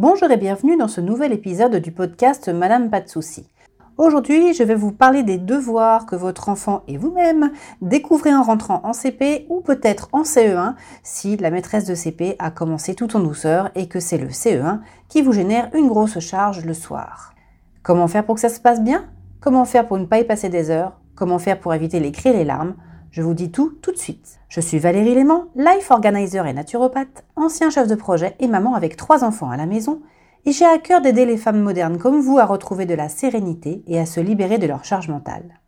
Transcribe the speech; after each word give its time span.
Bonjour 0.00 0.30
et 0.30 0.36
bienvenue 0.36 0.76
dans 0.76 0.86
ce 0.86 1.00
nouvel 1.00 1.32
épisode 1.32 1.74
du 1.74 1.90
podcast 1.90 2.48
Madame 2.48 2.88
Pas 2.88 3.00
de 3.00 3.08
soucis. 3.08 3.48
Aujourd'hui, 3.96 4.54
je 4.54 4.62
vais 4.62 4.76
vous 4.76 4.92
parler 4.92 5.24
des 5.24 5.38
devoirs 5.38 6.06
que 6.06 6.14
votre 6.14 6.48
enfant 6.48 6.84
et 6.86 6.96
vous-même 6.96 7.50
découvrez 7.82 8.32
en 8.32 8.44
rentrant 8.44 8.80
en 8.84 8.92
CP 8.92 9.46
ou 9.48 9.60
peut-être 9.60 10.08
en 10.12 10.22
CE1 10.22 10.76
si 11.02 11.36
la 11.36 11.50
maîtresse 11.50 11.84
de 11.84 11.96
CP 11.96 12.36
a 12.38 12.52
commencé 12.52 12.94
tout 12.94 13.16
en 13.16 13.18
douceur 13.18 13.72
et 13.74 13.88
que 13.88 13.98
c'est 13.98 14.18
le 14.18 14.28
CE1 14.28 14.78
qui 15.08 15.20
vous 15.20 15.32
génère 15.32 15.68
une 15.74 15.88
grosse 15.88 16.20
charge 16.20 16.64
le 16.64 16.74
soir. 16.74 17.34
Comment 17.82 18.06
faire 18.06 18.24
pour 18.24 18.36
que 18.36 18.40
ça 18.40 18.50
se 18.50 18.60
passe 18.60 18.80
bien? 18.80 19.04
Comment 19.40 19.64
faire 19.64 19.88
pour 19.88 19.98
ne 19.98 20.04
pas 20.04 20.20
y 20.20 20.24
passer 20.24 20.48
des 20.48 20.70
heures? 20.70 20.92
Comment 21.16 21.40
faire 21.40 21.58
pour 21.58 21.74
éviter 21.74 21.98
les 21.98 22.12
cris 22.12 22.28
et 22.28 22.34
les 22.34 22.44
larmes? 22.44 22.76
Je 23.10 23.22
vous 23.22 23.34
dis 23.34 23.50
tout 23.50 23.72
tout 23.82 23.92
de 23.92 23.98
suite. 23.98 24.38
Je 24.48 24.60
suis 24.60 24.78
Valérie 24.78 25.14
Léman, 25.14 25.46
life 25.56 25.90
organizer 25.90 26.46
et 26.46 26.52
naturopathe, 26.52 27.24
ancien 27.36 27.70
chef 27.70 27.88
de 27.88 27.94
projet 27.94 28.36
et 28.40 28.48
maman 28.48 28.74
avec 28.74 28.96
trois 28.96 29.24
enfants 29.24 29.50
à 29.50 29.56
la 29.56 29.66
maison, 29.66 30.00
et 30.44 30.52
j'ai 30.52 30.66
à 30.66 30.78
cœur 30.78 31.00
d'aider 31.00 31.26
les 31.26 31.36
femmes 31.36 31.60
modernes 31.60 31.98
comme 31.98 32.20
vous 32.20 32.38
à 32.38 32.44
retrouver 32.44 32.86
de 32.86 32.94
la 32.94 33.08
sérénité 33.08 33.82
et 33.86 33.98
à 33.98 34.06
se 34.06 34.20
libérer 34.20 34.58
de 34.58 34.66
leur 34.66 34.84
charge 34.84 35.08
mentale. 35.08 35.58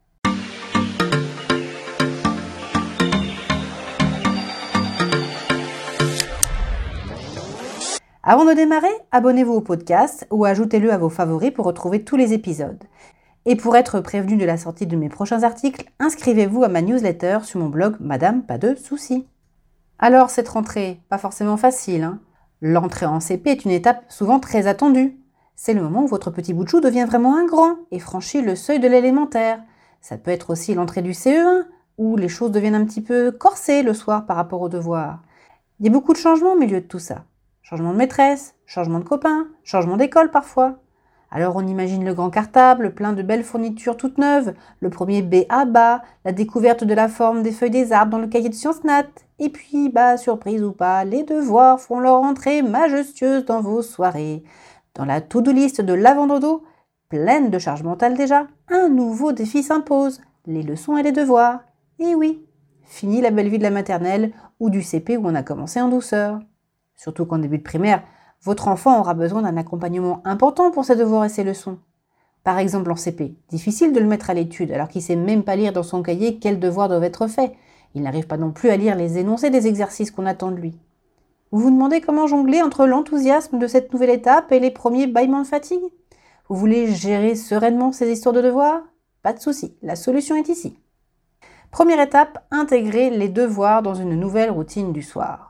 Avant 8.22 8.44
de 8.44 8.52
démarrer, 8.52 8.86
abonnez-vous 9.12 9.54
au 9.54 9.60
podcast 9.62 10.26
ou 10.30 10.44
ajoutez-le 10.44 10.92
à 10.92 10.98
vos 10.98 11.08
favoris 11.08 11.52
pour 11.52 11.64
retrouver 11.64 12.04
tous 12.04 12.16
les 12.16 12.34
épisodes. 12.34 12.84
Et 13.46 13.56
pour 13.56 13.76
être 13.76 14.00
prévenu 14.00 14.36
de 14.36 14.44
la 14.44 14.58
sortie 14.58 14.86
de 14.86 14.96
mes 14.96 15.08
prochains 15.08 15.44
articles, 15.44 15.90
inscrivez-vous 15.98 16.62
à 16.62 16.68
ma 16.68 16.82
newsletter 16.82 17.38
sur 17.42 17.58
mon 17.58 17.68
blog 17.68 17.96
Madame 17.98 18.42
Pas 18.42 18.58
de 18.58 18.74
Soucis. 18.74 19.26
Alors, 19.98 20.30
cette 20.30 20.48
rentrée, 20.48 21.00
pas 21.08 21.18
forcément 21.18 21.56
facile. 21.56 22.02
Hein. 22.02 22.20
L'entrée 22.60 23.06
en 23.06 23.20
CP 23.20 23.50
est 23.50 23.64
une 23.64 23.70
étape 23.70 24.04
souvent 24.08 24.40
très 24.40 24.66
attendue. 24.66 25.18
C'est 25.56 25.72
le 25.72 25.82
moment 25.82 26.04
où 26.04 26.06
votre 26.06 26.30
petit 26.30 26.52
bout 26.52 26.64
de 26.64 26.68
chou 26.68 26.80
devient 26.80 27.06
vraiment 27.06 27.36
un 27.36 27.46
grand 27.46 27.76
et 27.90 27.98
franchit 27.98 28.42
le 28.42 28.56
seuil 28.56 28.78
de 28.78 28.88
l'élémentaire. 28.88 29.62
Ça 30.02 30.18
peut 30.18 30.30
être 30.30 30.50
aussi 30.50 30.74
l'entrée 30.74 31.02
du 31.02 31.12
CE1, 31.12 31.64
où 31.96 32.16
les 32.16 32.28
choses 32.28 32.50
deviennent 32.50 32.74
un 32.74 32.84
petit 32.84 33.02
peu 33.02 33.30
corsées 33.30 33.82
le 33.82 33.94
soir 33.94 34.26
par 34.26 34.36
rapport 34.36 34.60
aux 34.60 34.68
devoirs. 34.68 35.20
Il 35.78 35.86
y 35.86 35.88
a 35.88 35.92
beaucoup 35.92 36.12
de 36.12 36.18
changements 36.18 36.52
au 36.52 36.58
milieu 36.58 36.80
de 36.80 36.86
tout 36.86 36.98
ça. 36.98 37.24
Changement 37.62 37.92
de 37.92 37.98
maîtresse, 37.98 38.54
changement 38.66 38.98
de 38.98 39.04
copain, 39.04 39.48
changement 39.64 39.96
d'école 39.96 40.30
parfois. 40.30 40.78
Alors 41.30 41.54
on 41.56 41.66
imagine 41.66 42.04
le 42.04 42.14
grand 42.14 42.30
cartable, 42.30 42.94
plein 42.94 43.12
de 43.12 43.22
belles 43.22 43.44
fournitures 43.44 43.96
toutes 43.96 44.18
neuves, 44.18 44.54
le 44.80 44.90
premier 44.90 45.22
B 45.22 45.46
à 45.48 45.64
bas, 45.64 46.02
la 46.24 46.32
découverte 46.32 46.82
de 46.82 46.94
la 46.94 47.08
forme 47.08 47.42
des 47.42 47.52
feuilles 47.52 47.70
des 47.70 47.92
arbres 47.92 48.12
dans 48.12 48.18
le 48.18 48.26
cahier 48.26 48.48
de 48.48 48.54
sciences 48.54 48.82
nat, 48.82 49.06
et 49.38 49.48
puis, 49.48 49.88
bah, 49.88 50.18
surprise 50.18 50.62
ou 50.62 50.72
pas, 50.72 51.02
les 51.04 51.22
devoirs 51.22 51.80
font 51.80 51.98
leur 51.98 52.16
entrée 52.16 52.60
majestueuse 52.60 53.46
dans 53.46 53.62
vos 53.62 53.80
soirées. 53.80 54.44
Dans 54.94 55.06
la 55.06 55.22
to-do 55.22 55.50
list 55.50 55.80
de 55.80 55.94
l'avant-dodo, 55.94 56.62
pleine 57.08 57.48
de 57.48 57.58
charge 57.58 57.82
mentale 57.82 58.14
déjà, 58.14 58.46
un 58.68 58.90
nouveau 58.90 59.32
défi 59.32 59.62
s'impose, 59.62 60.20
les 60.46 60.62
leçons 60.62 60.98
et 60.98 61.02
les 61.02 61.12
devoirs. 61.12 61.60
Et 61.98 62.14
oui, 62.14 62.44
fini 62.82 63.22
la 63.22 63.30
belle 63.30 63.48
vie 63.48 63.58
de 63.58 63.62
la 63.62 63.70
maternelle 63.70 64.32
ou 64.58 64.68
du 64.68 64.82
CP 64.82 65.16
où 65.16 65.26
on 65.26 65.34
a 65.34 65.42
commencé 65.42 65.80
en 65.80 65.88
douceur. 65.88 66.40
Surtout 66.96 67.24
qu'en 67.24 67.38
début 67.38 67.58
de 67.58 67.62
primaire, 67.62 68.02
votre 68.42 68.68
enfant 68.68 69.00
aura 69.00 69.14
besoin 69.14 69.42
d'un 69.42 69.56
accompagnement 69.56 70.22
important 70.24 70.70
pour 70.70 70.84
ses 70.84 70.96
devoirs 70.96 71.24
et 71.24 71.28
ses 71.28 71.44
leçons. 71.44 71.78
Par 72.42 72.58
exemple 72.58 72.90
en 72.90 72.96
CP, 72.96 73.34
difficile 73.50 73.92
de 73.92 74.00
le 74.00 74.06
mettre 74.06 74.30
à 74.30 74.34
l'étude 74.34 74.72
alors 74.72 74.88
qu'il 74.88 75.02
ne 75.02 75.06
sait 75.06 75.16
même 75.16 75.42
pas 75.42 75.56
lire 75.56 75.74
dans 75.74 75.82
son 75.82 76.02
cahier 76.02 76.38
quels 76.38 76.58
devoirs 76.58 76.88
doivent 76.88 77.04
être 77.04 77.26
faits. 77.26 77.52
Il 77.94 78.02
n'arrive 78.02 78.26
pas 78.26 78.38
non 78.38 78.50
plus 78.50 78.70
à 78.70 78.76
lire 78.76 78.96
les 78.96 79.18
énoncés 79.18 79.50
des 79.50 79.66
exercices 79.66 80.10
qu'on 80.10 80.24
attend 80.24 80.50
de 80.50 80.56
lui. 80.56 80.78
Vous 81.52 81.58
vous 81.58 81.70
demandez 81.70 82.00
comment 82.00 82.26
jongler 82.26 82.62
entre 82.62 82.86
l'enthousiasme 82.86 83.58
de 83.58 83.66
cette 83.66 83.92
nouvelle 83.92 84.10
étape 84.10 84.52
et 84.52 84.60
les 84.60 84.70
premiers 84.70 85.06
bâillements 85.06 85.42
de 85.42 85.46
fatigue? 85.46 85.82
Vous 86.48 86.56
voulez 86.56 86.92
gérer 86.94 87.34
sereinement 87.34 87.92
ces 87.92 88.10
histoires 88.10 88.34
de 88.34 88.40
devoirs? 88.40 88.82
Pas 89.22 89.32
de 89.32 89.40
souci, 89.40 89.76
la 89.82 89.96
solution 89.96 90.36
est 90.36 90.48
ici. 90.48 90.78
Première 91.70 92.00
étape, 92.00 92.46
intégrer 92.50 93.10
les 93.10 93.28
devoirs 93.28 93.82
dans 93.82 93.94
une 93.94 94.18
nouvelle 94.18 94.50
routine 94.50 94.92
du 94.92 95.02
soir. 95.02 95.49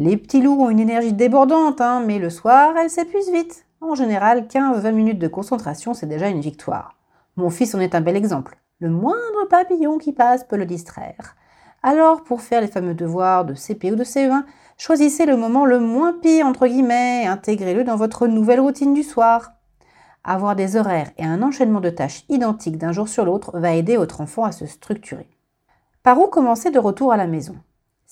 Les 0.00 0.16
petits 0.16 0.40
loups 0.40 0.62
ont 0.62 0.70
une 0.70 0.80
énergie 0.80 1.12
débordante, 1.12 1.82
hein, 1.82 2.02
mais 2.06 2.18
le 2.18 2.30
soir, 2.30 2.74
elles 2.78 2.88
s'épuisent 2.88 3.30
vite. 3.30 3.66
En 3.82 3.94
général, 3.94 4.46
15-20 4.46 4.92
minutes 4.92 5.18
de 5.18 5.28
concentration, 5.28 5.92
c'est 5.92 6.06
déjà 6.06 6.28
une 6.28 6.40
victoire. 6.40 6.96
Mon 7.36 7.50
fils 7.50 7.74
en 7.74 7.80
est 7.80 7.94
un 7.94 8.00
bel 8.00 8.16
exemple. 8.16 8.56
Le 8.78 8.88
moindre 8.88 9.46
papillon 9.50 9.98
qui 9.98 10.14
passe 10.14 10.44
peut 10.44 10.56
le 10.56 10.64
distraire. 10.64 11.36
Alors, 11.82 12.22
pour 12.22 12.40
faire 12.40 12.62
les 12.62 12.66
fameux 12.66 12.94
devoirs 12.94 13.44
de 13.44 13.52
CP 13.52 13.92
ou 13.92 13.94
de 13.94 14.04
CE1, 14.04 14.44
choisissez 14.78 15.26
le 15.26 15.36
moment 15.36 15.66
le 15.66 15.80
moins 15.80 16.14
pire, 16.14 16.46
entre 16.46 16.66
guillemets, 16.66 17.24
et 17.24 17.26
intégrez-le 17.26 17.84
dans 17.84 17.96
votre 17.96 18.26
nouvelle 18.26 18.60
routine 18.60 18.94
du 18.94 19.02
soir. 19.02 19.52
Avoir 20.24 20.56
des 20.56 20.76
horaires 20.76 21.10
et 21.18 21.26
un 21.26 21.42
enchaînement 21.42 21.80
de 21.80 21.90
tâches 21.90 22.24
identiques 22.30 22.78
d'un 22.78 22.92
jour 22.92 23.06
sur 23.06 23.26
l'autre 23.26 23.58
va 23.58 23.74
aider 23.74 23.98
votre 23.98 24.22
enfant 24.22 24.44
à 24.44 24.52
se 24.52 24.64
structurer. 24.64 25.28
Par 26.02 26.18
où 26.18 26.28
commencer 26.28 26.70
de 26.70 26.78
retour 26.78 27.12
à 27.12 27.18
la 27.18 27.26
maison? 27.26 27.56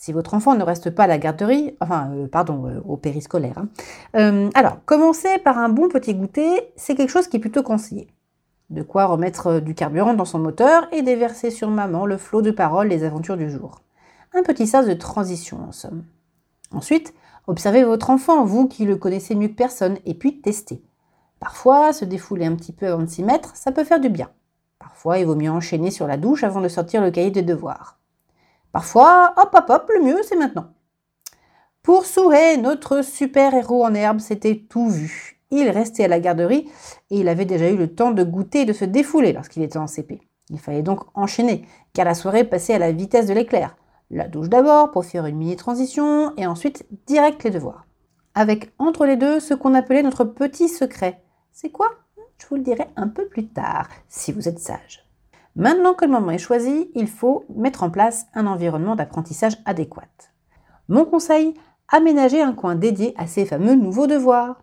Si 0.00 0.12
votre 0.12 0.34
enfant 0.34 0.54
ne 0.54 0.62
reste 0.62 0.90
pas 0.90 1.04
à 1.04 1.06
la 1.08 1.18
garderie, 1.18 1.76
enfin, 1.80 2.12
euh, 2.12 2.28
pardon, 2.28 2.68
euh, 2.68 2.80
au 2.86 2.96
périscolaire. 2.96 3.58
Hein. 3.58 3.68
Euh, 4.14 4.48
alors, 4.54 4.76
commencer 4.84 5.38
par 5.38 5.58
un 5.58 5.68
bon 5.68 5.88
petit 5.88 6.14
goûter, 6.14 6.72
c'est 6.76 6.94
quelque 6.94 7.10
chose 7.10 7.26
qui 7.26 7.38
est 7.38 7.40
plutôt 7.40 7.64
conseillé. 7.64 8.06
De 8.70 8.82
quoi 8.82 9.06
remettre 9.06 9.58
du 9.58 9.74
carburant 9.74 10.14
dans 10.14 10.24
son 10.24 10.38
moteur 10.38 10.86
et 10.92 11.02
déverser 11.02 11.50
sur 11.50 11.68
maman 11.68 12.06
le 12.06 12.16
flot 12.16 12.42
de 12.42 12.52
paroles 12.52 12.88
des 12.88 13.02
aventures 13.02 13.36
du 13.36 13.50
jour. 13.50 13.80
Un 14.34 14.44
petit 14.44 14.68
sas 14.68 14.86
de 14.86 14.94
transition, 14.94 15.64
en 15.66 15.72
somme. 15.72 16.04
Ensuite, 16.70 17.12
observez 17.48 17.82
votre 17.82 18.10
enfant, 18.10 18.44
vous 18.44 18.68
qui 18.68 18.84
le 18.84 18.94
connaissez 18.94 19.34
mieux 19.34 19.48
que 19.48 19.54
personne, 19.54 19.98
et 20.06 20.14
puis 20.14 20.40
testez. 20.40 20.80
Parfois, 21.40 21.92
se 21.92 22.04
défouler 22.04 22.46
un 22.46 22.54
petit 22.54 22.72
peu 22.72 22.86
avant 22.86 23.02
de 23.02 23.08
s'y 23.08 23.24
mettre, 23.24 23.56
ça 23.56 23.72
peut 23.72 23.84
faire 23.84 23.98
du 23.98 24.10
bien. 24.10 24.30
Parfois, 24.78 25.18
il 25.18 25.26
vaut 25.26 25.34
mieux 25.34 25.50
enchaîner 25.50 25.90
sur 25.90 26.06
la 26.06 26.16
douche 26.16 26.44
avant 26.44 26.60
de 26.60 26.68
sortir 26.68 27.02
le 27.02 27.10
cahier 27.10 27.32
des 27.32 27.42
devoirs. 27.42 27.97
Parfois, 28.78 29.34
hop 29.36 29.50
hop 29.54 29.70
hop, 29.70 29.90
le 29.92 30.04
mieux 30.04 30.22
c'est 30.22 30.36
maintenant. 30.36 30.68
Pour 31.82 32.06
Souhait, 32.06 32.56
notre 32.58 33.02
super-héros 33.02 33.84
en 33.84 33.92
herbe, 33.92 34.20
c'était 34.20 34.66
tout 34.70 34.88
vu. 34.88 35.40
Il 35.50 35.68
restait 35.68 36.04
à 36.04 36.08
la 36.08 36.20
garderie 36.20 36.70
et 37.10 37.18
il 37.18 37.26
avait 37.26 37.44
déjà 37.44 37.68
eu 37.68 37.76
le 37.76 37.92
temps 37.92 38.12
de 38.12 38.22
goûter 38.22 38.60
et 38.60 38.64
de 38.66 38.72
se 38.72 38.84
défouler 38.84 39.32
lorsqu'il 39.32 39.64
était 39.64 39.80
en 39.80 39.88
CP. 39.88 40.20
Il 40.50 40.60
fallait 40.60 40.84
donc 40.84 41.00
enchaîner, 41.14 41.66
car 41.92 42.04
la 42.04 42.14
soirée 42.14 42.44
passait 42.44 42.74
à 42.74 42.78
la 42.78 42.92
vitesse 42.92 43.26
de 43.26 43.34
l'éclair. 43.34 43.76
La 44.12 44.28
douche 44.28 44.48
d'abord 44.48 44.92
pour 44.92 45.04
faire 45.04 45.26
une 45.26 45.38
mini-transition 45.38 46.32
et 46.36 46.46
ensuite 46.46 46.86
direct 47.08 47.42
les 47.42 47.50
devoirs. 47.50 47.84
Avec 48.36 48.72
entre 48.78 49.06
les 49.06 49.16
deux 49.16 49.40
ce 49.40 49.54
qu'on 49.54 49.74
appelait 49.74 50.04
notre 50.04 50.22
petit 50.22 50.68
secret. 50.68 51.20
C'est 51.50 51.70
quoi? 51.70 51.90
Je 52.40 52.46
vous 52.46 52.54
le 52.54 52.62
dirai 52.62 52.86
un 52.94 53.08
peu 53.08 53.26
plus 53.26 53.48
tard, 53.48 53.88
si 54.06 54.30
vous 54.30 54.48
êtes 54.48 54.60
sage. 54.60 55.07
Maintenant 55.58 55.92
que 55.92 56.04
le 56.04 56.12
moment 56.12 56.30
est 56.30 56.38
choisi, 56.38 56.88
il 56.94 57.08
faut 57.08 57.44
mettre 57.52 57.82
en 57.82 57.90
place 57.90 58.28
un 58.32 58.46
environnement 58.46 58.94
d'apprentissage 58.94 59.58
adéquat. 59.64 60.04
Mon 60.88 61.04
conseil, 61.04 61.52
aménager 61.88 62.40
un 62.40 62.52
coin 62.52 62.76
dédié 62.76 63.12
à 63.16 63.26
ces 63.26 63.44
fameux 63.44 63.74
nouveaux 63.74 64.06
devoirs. 64.06 64.62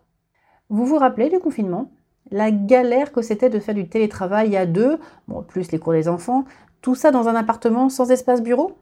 Vous 0.70 0.86
vous 0.86 0.96
rappelez 0.96 1.28
du 1.28 1.38
confinement? 1.38 1.90
La 2.30 2.50
galère 2.50 3.12
que 3.12 3.20
c'était 3.20 3.50
de 3.50 3.58
faire 3.58 3.74
du 3.74 3.90
télétravail 3.90 4.56
à 4.56 4.64
deux, 4.64 4.98
bon, 5.28 5.42
plus 5.42 5.70
les 5.70 5.78
cours 5.78 5.92
des 5.92 6.08
enfants, 6.08 6.46
tout 6.80 6.94
ça 6.94 7.10
dans 7.10 7.28
un 7.28 7.34
appartement 7.34 7.90
sans 7.90 8.10
espace 8.10 8.42
bureau? 8.42 8.72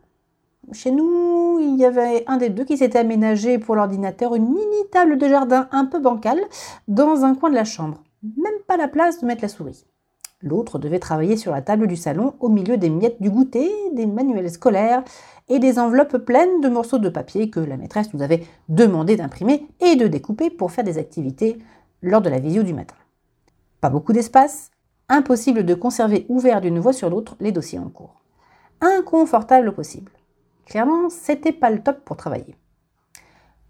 Chez 0.70 0.92
nous, 0.92 1.58
il 1.60 1.74
y 1.74 1.84
avait 1.84 2.22
un 2.28 2.36
des 2.36 2.48
deux 2.48 2.64
qui 2.64 2.78
s'était 2.78 3.00
aménagé 3.00 3.58
pour 3.58 3.74
l'ordinateur 3.74 4.36
une 4.36 4.50
mini 4.50 4.88
table 4.92 5.18
de 5.18 5.26
jardin 5.26 5.68
un 5.72 5.84
peu 5.84 5.98
bancale 5.98 6.40
dans 6.86 7.24
un 7.24 7.34
coin 7.34 7.50
de 7.50 7.56
la 7.56 7.64
chambre. 7.64 8.04
Même 8.22 8.60
pas 8.68 8.76
la 8.76 8.86
place 8.86 9.20
de 9.20 9.26
mettre 9.26 9.42
la 9.42 9.48
souris. 9.48 9.84
L'autre 10.44 10.78
devait 10.78 10.98
travailler 10.98 11.38
sur 11.38 11.52
la 11.52 11.62
table 11.62 11.86
du 11.86 11.96
salon 11.96 12.34
au 12.38 12.50
milieu 12.50 12.76
des 12.76 12.90
miettes 12.90 13.20
du 13.22 13.30
goûter, 13.30 13.72
des 13.94 14.04
manuels 14.04 14.50
scolaires 14.50 15.02
et 15.48 15.58
des 15.58 15.78
enveloppes 15.78 16.18
pleines 16.18 16.60
de 16.60 16.68
morceaux 16.68 16.98
de 16.98 17.08
papier 17.08 17.48
que 17.48 17.60
la 17.60 17.78
maîtresse 17.78 18.12
nous 18.12 18.20
avait 18.20 18.46
demandé 18.68 19.16
d'imprimer 19.16 19.66
et 19.80 19.96
de 19.96 20.06
découper 20.06 20.50
pour 20.50 20.70
faire 20.70 20.84
des 20.84 20.98
activités 20.98 21.58
lors 22.02 22.20
de 22.20 22.28
la 22.28 22.40
visio 22.40 22.62
du 22.62 22.74
matin. 22.74 22.94
Pas 23.80 23.88
beaucoup 23.88 24.12
d'espace, 24.12 24.70
impossible 25.08 25.64
de 25.64 25.74
conserver 25.74 26.26
ouvert 26.28 26.60
d'une 26.60 26.78
voie 26.78 26.92
sur 26.92 27.08
l'autre 27.08 27.36
les 27.40 27.50
dossiers 27.50 27.78
en 27.78 27.88
cours. 27.88 28.20
Inconfortable 28.82 29.72
possible. 29.72 30.12
Clairement, 30.66 31.08
c'était 31.08 31.52
pas 31.52 31.70
le 31.70 31.82
top 31.82 32.04
pour 32.04 32.18
travailler. 32.18 32.54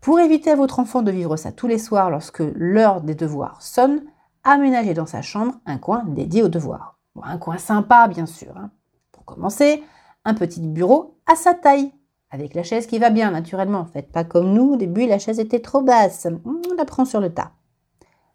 Pour 0.00 0.18
éviter 0.18 0.50
à 0.50 0.56
votre 0.56 0.80
enfant 0.80 1.02
de 1.02 1.12
vivre 1.12 1.36
ça 1.36 1.52
tous 1.52 1.68
les 1.68 1.78
soirs 1.78 2.10
lorsque 2.10 2.42
l'heure 2.56 3.00
des 3.00 3.14
devoirs 3.14 3.62
sonne, 3.62 4.02
aménager 4.44 4.94
dans 4.94 5.06
sa 5.06 5.22
chambre 5.22 5.54
un 5.66 5.78
coin 5.78 6.04
dédié 6.06 6.42
aux 6.42 6.48
devoirs. 6.48 6.98
un 7.22 7.38
coin 7.38 7.58
sympa, 7.58 8.06
bien 8.08 8.26
sûr. 8.26 8.56
Hein. 8.56 8.70
Pour 9.12 9.24
commencer, 9.24 9.82
un 10.24 10.34
petit 10.34 10.60
bureau 10.60 11.18
à 11.26 11.36
sa 11.36 11.54
taille, 11.54 11.92
avec 12.30 12.54
la 12.54 12.62
chaise 12.62 12.86
qui 12.86 12.98
va 12.98 13.10
bien, 13.10 13.30
naturellement. 13.30 13.84
Faites 13.84 14.10
pas 14.10 14.24
comme 14.24 14.52
nous, 14.52 14.72
au 14.72 14.76
début, 14.76 15.06
la 15.06 15.18
chaise 15.18 15.38
était 15.38 15.60
trop 15.60 15.82
basse. 15.82 16.26
On 16.44 16.74
la 16.76 16.84
prend 16.84 17.04
sur 17.04 17.20
le 17.20 17.32
tas. 17.32 17.52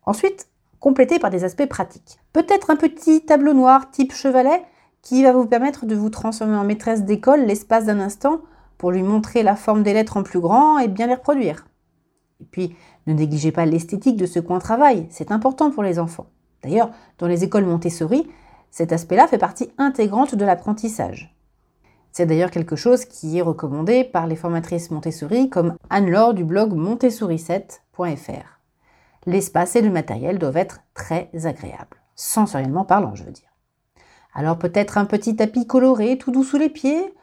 Ensuite, 0.06 0.48
complété 0.80 1.20
par 1.20 1.30
des 1.30 1.44
aspects 1.44 1.68
pratiques. 1.68 2.20
Peut-être 2.34 2.70
un 2.70 2.76
petit 2.76 3.26
tableau 3.26 3.54
noir 3.54 3.92
type 3.92 4.14
chevalet 4.14 4.64
qui 5.02 5.24
va 5.24 5.34
vous 5.34 5.46
permettre 5.46 5.86
de 5.86 5.96
vous 5.96 6.10
transformer 6.10 6.58
en 6.58 6.64
maîtresse 6.64 7.04
d'école 7.04 7.46
l'espace 7.46 7.86
d'un 7.86 8.00
instant 8.00 8.42
pour 8.78 8.92
lui 8.92 9.04
montrer 9.04 9.44
la 9.44 9.56
forme 9.56 9.84
des 9.84 9.94
lettres 9.94 10.18
en 10.18 10.24
plus 10.24 10.40
grand 10.40 10.80
et 10.80 10.88
bien 10.88 11.08
les 11.08 11.16
reproduire. 11.16 11.66
Et 12.40 12.46
puis, 12.46 12.76
ne 13.08 13.14
négligez 13.14 13.52
pas 13.52 13.66
l'esthétique 13.66 14.18
de 14.18 14.26
ce 14.26 14.40
coin 14.40 14.60
travail, 14.60 15.08
c'est 15.10 15.32
important 15.32 15.72
pour 15.72 15.84
les 15.84 16.00
enfants. 16.00 16.28
D'ailleurs, 16.64 16.92
dans 17.18 17.28
les 17.28 17.44
écoles 17.44 17.66
Montessori, 17.66 18.28
cet 18.72 18.92
aspect-là 18.92 19.28
fait 19.28 19.38
partie 19.38 19.72
intégrante 19.78 20.36
de 20.36 20.46
l'apprentissage. 20.46 21.36
C'est 22.12 22.26
d'ailleurs 22.26 22.52
quelque 22.52 22.76
chose 22.76 23.06
qui 23.06 23.38
est 23.38 23.42
recommandé 23.42 24.04
par 24.04 24.28
les 24.28 24.36
formatrices 24.36 24.92
Montessori 24.92 25.50
comme 25.50 25.76
Anne-Laure 25.90 26.34
du 26.34 26.44
blog 26.44 26.74
montessori7.fr. 26.74 28.60
L'espace 29.26 29.76
et 29.76 29.82
le 29.82 29.92
matériel 29.92 30.40
doivent 30.40 30.58
être 30.58 30.82
très 30.94 31.30
agréables, 31.46 31.98
sensoriellement 32.16 32.86
parlant, 32.86 33.16
je 33.16 33.24
veux 33.24 33.32
dire. 33.32 33.50
Alors 34.34 34.58
peut-être 34.58 34.98
un 34.98 35.06
petit 35.06 35.36
tapis 35.36 35.68
coloré 35.68 36.18
tout 36.18 36.32
doux 36.32 36.44
sous 36.44 36.58
les 36.58 36.70
pieds, 36.70 37.14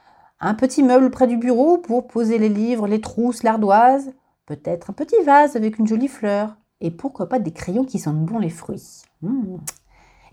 un 0.40 0.54
petit 0.54 0.82
meuble 0.82 1.10
près 1.10 1.26
du 1.26 1.36
bureau 1.36 1.78
pour 1.78 2.06
poser 2.06 2.38
les 2.38 2.48
livres, 2.48 2.86
les 2.86 3.00
trousses, 3.00 3.42
l'ardoise, 3.42 4.12
peut-être 4.46 4.90
un 4.90 4.94
petit 4.94 5.20
vase 5.24 5.56
avec 5.56 5.78
une 5.78 5.86
jolie 5.86 6.08
fleur, 6.08 6.56
et 6.80 6.90
pourquoi 6.90 7.28
pas 7.28 7.38
des 7.38 7.52
crayons 7.52 7.84
qui 7.84 7.98
sentent 7.98 8.24
bon 8.24 8.38
les 8.38 8.50
fruits. 8.50 9.02
Mmh. 9.22 9.56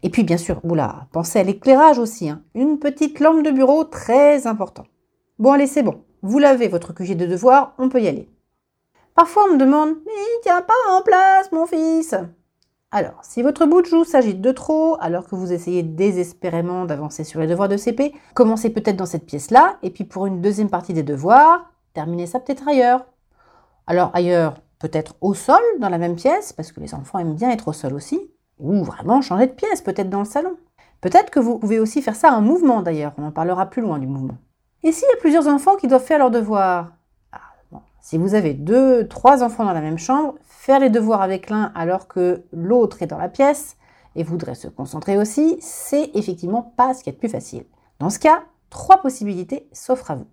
Et 0.04 0.10
puis 0.10 0.24
bien 0.24 0.38
sûr, 0.38 0.60
oula, 0.64 1.08
pensez 1.12 1.40
à 1.40 1.44
l'éclairage 1.44 1.98
aussi, 1.98 2.30
hein. 2.30 2.44
une 2.54 2.78
petite 2.78 3.20
lampe 3.20 3.44
de 3.44 3.52
bureau 3.52 3.84
très 3.86 4.48
important. 4.48 4.84
Bon 5.40 5.52
allez, 5.54 5.68
c'est 5.68 5.84
bon, 5.84 6.04
vous 6.22 6.40
lavez 6.40 6.68
votre 6.68 6.94
QG 6.94 7.16
de 7.16 7.26
devoir, 7.26 7.74
on 7.78 7.90
peut 7.90 8.02
y 8.02 8.08
aller. 8.08 8.30
Parfois 9.16 9.46
on 9.48 9.54
me 9.54 9.60
demande 9.60 9.96
Mais 10.06 10.12
il 10.12 10.40
tient 10.44 10.62
pas 10.62 10.74
en 10.92 11.02
place, 11.02 11.52
mon 11.52 11.66
fils 11.66 12.16
Alors, 12.92 13.20
si 13.24 13.42
votre 13.42 13.66
bout 13.66 13.82
de 13.82 13.88
joue 13.88 14.04
s'agite 14.04 14.42
de 14.42 14.52
trop, 14.52 14.98
alors 15.00 15.28
que 15.28 15.36
vous 15.36 15.54
essayez 15.54 15.84
désespérément 15.84 16.86
d'avancer 16.86 17.24
sur 17.24 17.40
les 17.40 17.48
devoirs 17.48 17.70
de 17.70 17.78
CP, 17.78 18.14
commencez 18.34 18.70
peut-être 18.70 18.98
dans 18.98 19.06
cette 19.06 19.26
pièce-là, 19.26 19.78
et 19.84 19.90
puis 19.90 20.04
pour 20.04 20.26
une 20.26 20.42
deuxième 20.42 20.70
partie 20.70 20.94
des 20.94 21.04
devoirs, 21.04 21.72
terminez 21.94 22.28
ça 22.28 22.40
peut-être 22.40 22.68
ailleurs. 22.68 23.06
Alors 23.88 24.12
ailleurs, 24.14 24.62
peut-être 24.80 25.16
au 25.22 25.34
sol, 25.34 25.62
dans 25.80 25.90
la 25.90 25.98
même 25.98 26.16
pièce, 26.16 26.54
parce 26.54 26.72
que 26.72 26.80
les 26.80 26.94
enfants 26.94 27.20
aiment 27.20 27.36
bien 27.36 27.50
être 27.50 27.70
au 27.70 27.74
sol 27.74 27.94
aussi, 27.94 28.20
ou 28.60 28.84
vraiment 28.84 29.22
changer 29.22 29.48
de 29.48 29.52
pièce, 29.52 29.82
peut-être 29.82 30.10
dans 30.10 30.20
le 30.20 30.26
salon. 30.26 30.58
Peut-être 31.02 31.32
que 31.32 31.40
vous 31.40 31.60
pouvez 31.60 31.80
aussi 31.80 32.02
faire 32.02 32.16
ça 32.16 32.32
en 32.32 32.42
mouvement 32.42 32.82
d'ailleurs, 32.82 33.14
on 33.18 33.26
en 33.26 33.32
parlera 33.32 33.66
plus 33.70 33.82
loin 33.82 34.00
du 34.00 34.08
mouvement. 34.08 34.38
Et 34.84 34.92
s'il 34.92 35.08
y 35.08 35.18
a 35.18 35.20
plusieurs 35.20 35.48
enfants 35.48 35.76
qui 35.76 35.88
doivent 35.88 36.04
faire 36.04 36.20
leurs 36.20 36.32
devoirs? 36.32 36.92
Ah, 37.32 37.80
Si 38.02 38.18
vous 38.18 38.36
avez 38.36 38.54
deux, 38.54 39.08
trois 39.08 39.44
enfants 39.44 39.66
dans 39.66 39.74
la 39.74 39.82
même 39.82 39.98
chambre, 39.98 40.36
faire 40.44 40.80
les 40.80 40.90
devoirs 40.90 41.22
avec 41.22 41.50
l'un 41.50 41.72
alors 41.76 42.08
que 42.08 42.44
l'autre 42.52 43.02
est 43.02 43.08
dans 43.08 43.18
la 43.18 43.30
pièce 43.30 43.78
et 44.16 44.24
voudrait 44.24 44.56
se 44.56 44.68
concentrer 44.68 45.18
aussi, 45.18 45.58
c'est 45.62 46.12
effectivement 46.14 46.74
pas 46.78 46.94
ce 46.94 47.04
qui 47.04 47.10
est 47.10 47.14
le 47.14 47.18
plus 47.20 47.30
facile. 47.30 47.66
Dans 48.00 48.10
ce 48.10 48.20
cas, 48.20 48.44
trois 48.70 49.02
possibilités 49.02 49.68
s'offrent 49.72 50.12
à 50.12 50.16
vous. 50.16 50.28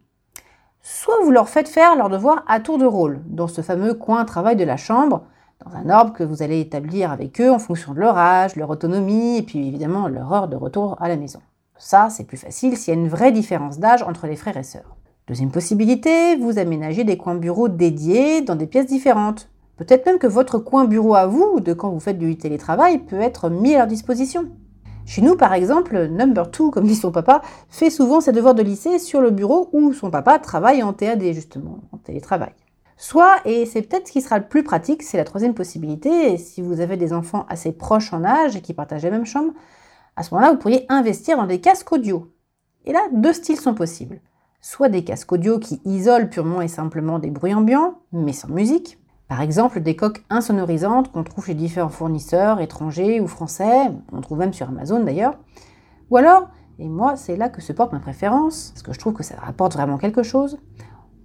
Soit 0.82 1.22
vous 1.22 1.30
leur 1.30 1.48
faites 1.48 1.68
faire 1.68 1.94
leurs 1.94 2.08
devoirs 2.08 2.42
à 2.48 2.58
tour 2.58 2.78
de 2.78 2.86
rôle, 2.86 3.20
dans 3.26 3.48
ce 3.48 3.60
fameux 3.60 3.92
coin 3.92 4.24
travail 4.24 4.56
de 4.56 4.64
la 4.64 4.78
chambre, 4.78 5.24
dans 5.64 5.76
un 5.76 5.90
ordre 5.90 6.14
que 6.14 6.24
vous 6.24 6.42
allez 6.42 6.58
établir 6.58 7.12
avec 7.12 7.38
eux 7.40 7.50
en 7.50 7.58
fonction 7.58 7.92
de 7.92 8.00
leur 8.00 8.16
âge, 8.16 8.56
leur 8.56 8.70
autonomie 8.70 9.36
et 9.36 9.42
puis 9.42 9.68
évidemment 9.68 10.08
leur 10.08 10.32
heure 10.32 10.48
de 10.48 10.56
retour 10.56 10.96
à 10.98 11.08
la 11.08 11.16
maison. 11.16 11.40
Ça, 11.76 12.08
c'est 12.08 12.24
plus 12.24 12.38
facile 12.38 12.78
s'il 12.78 12.94
y 12.94 12.96
a 12.96 13.00
une 13.00 13.08
vraie 13.08 13.32
différence 13.32 13.78
d'âge 13.78 14.02
entre 14.02 14.26
les 14.26 14.36
frères 14.36 14.56
et 14.56 14.62
sœurs. 14.62 14.96
Deuxième 15.28 15.50
possibilité, 15.50 16.36
vous 16.36 16.58
aménagez 16.58 17.04
des 17.04 17.18
coins 17.18 17.34
bureaux 17.34 17.68
dédiés 17.68 18.40
dans 18.40 18.56
des 18.56 18.66
pièces 18.66 18.86
différentes. 18.86 19.50
Peut-être 19.76 20.06
même 20.06 20.18
que 20.18 20.26
votre 20.26 20.58
coin 20.58 20.86
bureau 20.86 21.14
à 21.14 21.26
vous, 21.26 21.60
de 21.60 21.74
quand 21.74 21.90
vous 21.90 22.00
faites 22.00 22.18
du 22.18 22.36
télétravail, 22.36 22.98
peut 22.98 23.20
être 23.20 23.50
mis 23.50 23.74
à 23.74 23.78
leur 23.78 23.86
disposition. 23.86 24.48
Chez 25.10 25.22
nous, 25.22 25.34
par 25.34 25.54
exemple, 25.54 26.06
number 26.06 26.46
2, 26.46 26.70
comme 26.70 26.86
dit 26.86 26.94
son 26.94 27.10
papa, 27.10 27.42
fait 27.68 27.90
souvent 27.90 28.20
ses 28.20 28.30
devoirs 28.30 28.54
de 28.54 28.62
lycée 28.62 29.00
sur 29.00 29.20
le 29.20 29.32
bureau 29.32 29.68
où 29.72 29.92
son 29.92 30.08
papa 30.08 30.38
travaille 30.38 30.84
en 30.84 30.92
TAD, 30.92 31.20
justement, 31.32 31.80
en 31.90 31.96
télétravail. 31.96 32.52
Soit, 32.96 33.38
et 33.44 33.66
c'est 33.66 33.82
peut-être 33.82 34.06
ce 34.06 34.12
qui 34.12 34.20
sera 34.20 34.38
le 34.38 34.46
plus 34.46 34.62
pratique, 34.62 35.02
c'est 35.02 35.16
la 35.16 35.24
troisième 35.24 35.54
possibilité, 35.54 36.38
si 36.38 36.62
vous 36.62 36.80
avez 36.80 36.96
des 36.96 37.12
enfants 37.12 37.44
assez 37.48 37.72
proches 37.72 38.12
en 38.12 38.22
âge 38.22 38.54
et 38.54 38.60
qui 38.60 38.72
partagent 38.72 39.02
la 39.02 39.10
même 39.10 39.26
chambre, 39.26 39.52
à 40.14 40.22
ce 40.22 40.32
moment-là, 40.32 40.52
vous 40.52 40.58
pourriez 40.58 40.86
investir 40.88 41.36
dans 41.36 41.48
des 41.48 41.60
casques 41.60 41.90
audio. 41.90 42.32
Et 42.84 42.92
là, 42.92 43.00
deux 43.12 43.32
styles 43.32 43.58
sont 43.58 43.74
possibles. 43.74 44.20
Soit 44.60 44.90
des 44.90 45.02
casques 45.02 45.32
audio 45.32 45.58
qui 45.58 45.82
isolent 45.84 46.30
purement 46.30 46.62
et 46.62 46.68
simplement 46.68 47.18
des 47.18 47.32
bruits 47.32 47.52
ambiants, 47.52 47.98
mais 48.12 48.32
sans 48.32 48.46
musique. 48.46 48.99
Par 49.30 49.42
exemple, 49.42 49.78
des 49.78 49.94
coques 49.94 50.24
insonorisantes 50.28 51.12
qu'on 51.12 51.22
trouve 51.22 51.46
chez 51.46 51.54
différents 51.54 51.88
fournisseurs 51.88 52.60
étrangers 52.60 53.20
ou 53.20 53.28
français, 53.28 53.92
on 54.12 54.20
trouve 54.20 54.38
même 54.38 54.52
sur 54.52 54.68
Amazon 54.68 55.04
d'ailleurs. 55.04 55.38
Ou 56.10 56.16
alors, 56.16 56.48
et 56.80 56.88
moi 56.88 57.14
c'est 57.14 57.36
là 57.36 57.48
que 57.48 57.62
se 57.62 57.72
porte 57.72 57.92
ma 57.92 58.00
préférence, 58.00 58.72
parce 58.74 58.82
que 58.82 58.92
je 58.92 58.98
trouve 58.98 59.12
que 59.12 59.22
ça 59.22 59.36
rapporte 59.36 59.74
vraiment 59.74 59.98
quelque 59.98 60.24
chose, 60.24 60.58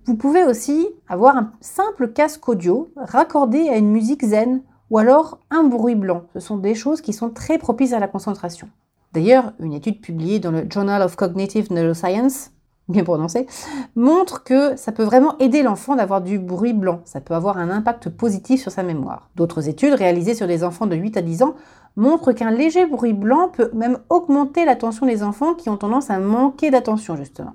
vous 0.06 0.16
pouvez 0.16 0.44
aussi 0.44 0.88
avoir 1.08 1.36
un 1.36 1.52
simple 1.62 2.10
casque 2.10 2.48
audio 2.48 2.92
raccordé 2.96 3.70
à 3.70 3.78
une 3.78 3.90
musique 3.90 4.24
zen 4.24 4.62
ou 4.92 5.00
alors 5.00 5.40
un 5.50 5.64
bruit 5.64 5.96
blanc. 5.96 6.26
Ce 6.36 6.40
sont 6.40 6.58
des 6.58 6.76
choses 6.76 7.02
qui 7.02 7.12
sont 7.12 7.32
très 7.32 7.58
propices 7.58 7.94
à 7.94 8.00
la 8.00 8.08
concentration. 8.08 8.70
D'ailleurs, 9.14 9.54
une 9.60 9.74
étude 9.74 10.00
publiée 10.00 10.38
dans 10.38 10.52
le 10.52 10.68
Journal 10.70 11.02
of 11.02 11.16
Cognitive 11.16 11.74
Neuroscience, 11.74 12.52
bien 12.88 13.04
prononcé, 13.04 13.48
montre 13.96 14.44
que 14.44 14.76
ça 14.76 14.92
peut 14.92 15.04
vraiment 15.04 15.38
aider 15.40 15.64
l'enfant 15.64 15.96
d'avoir 15.96 16.22
du 16.22 16.38
bruit 16.38 16.74
blanc. 16.74 17.02
Ça 17.06 17.22
peut 17.22 17.34
avoir 17.34 17.58
un 17.58 17.70
impact 17.70 18.10
positif 18.10 18.62
sur 18.62 18.72
sa 18.72 18.84
mémoire. 18.84 19.30
D'autres 19.36 19.68
études 19.68 19.94
réalisées 19.94 20.36
sur 20.36 20.48
des 20.48 20.64
enfants 20.64 20.88
de 20.88 20.96
8 20.96 21.18
à 21.18 21.22
10 21.22 21.44
ans 21.44 21.56
montrent 21.96 22.34
qu'un 22.34 22.52
léger 22.52 22.86
bruit 22.86 23.14
blanc 23.14 23.50
peut 23.50 23.72
même 23.74 24.00
augmenter 24.10 24.66
l'attention 24.66 25.06
des 25.06 25.24
enfants 25.24 25.54
qui 25.54 25.70
ont 25.70 25.78
tendance 25.78 26.10
à 26.10 26.20
manquer 26.20 26.70
d'attention 26.70 27.16
justement. 27.16 27.54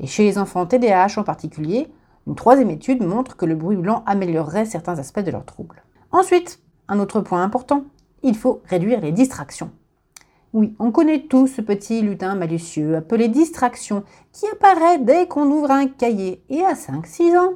Et 0.00 0.06
chez 0.06 0.24
les 0.24 0.38
enfants 0.38 0.66
TDAH 0.66 1.18
en 1.18 1.24
particulier, 1.24 1.88
une 2.26 2.34
troisième 2.34 2.70
étude 2.70 3.02
montre 3.02 3.36
que 3.36 3.46
le 3.46 3.54
bruit 3.54 3.76
blanc 3.76 4.02
améliorerait 4.06 4.64
certains 4.64 4.98
aspects 4.98 5.20
de 5.20 5.30
leurs 5.30 5.44
troubles. 5.44 5.82
Ensuite, 6.10 6.60
un 6.88 6.98
autre 6.98 7.20
point 7.20 7.42
important, 7.42 7.84
il 8.22 8.36
faut 8.36 8.62
réduire 8.66 9.00
les 9.00 9.12
distractions. 9.12 9.70
Oui, 10.52 10.74
on 10.80 10.90
connaît 10.90 11.26
tous 11.28 11.46
ce 11.46 11.60
petit 11.60 12.02
lutin 12.02 12.34
malicieux 12.34 12.96
appelé 12.96 13.28
distraction 13.28 14.02
qui 14.32 14.46
apparaît 14.48 14.98
dès 14.98 15.28
qu'on 15.28 15.48
ouvre 15.48 15.70
un 15.70 15.86
cahier 15.86 16.42
et 16.48 16.64
à 16.64 16.74
5-6 16.74 17.38
ans. 17.38 17.52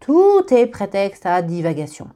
Tout 0.00 0.42
est 0.50 0.66
prétexte 0.66 1.24
à 1.24 1.40
divagation. 1.40 2.08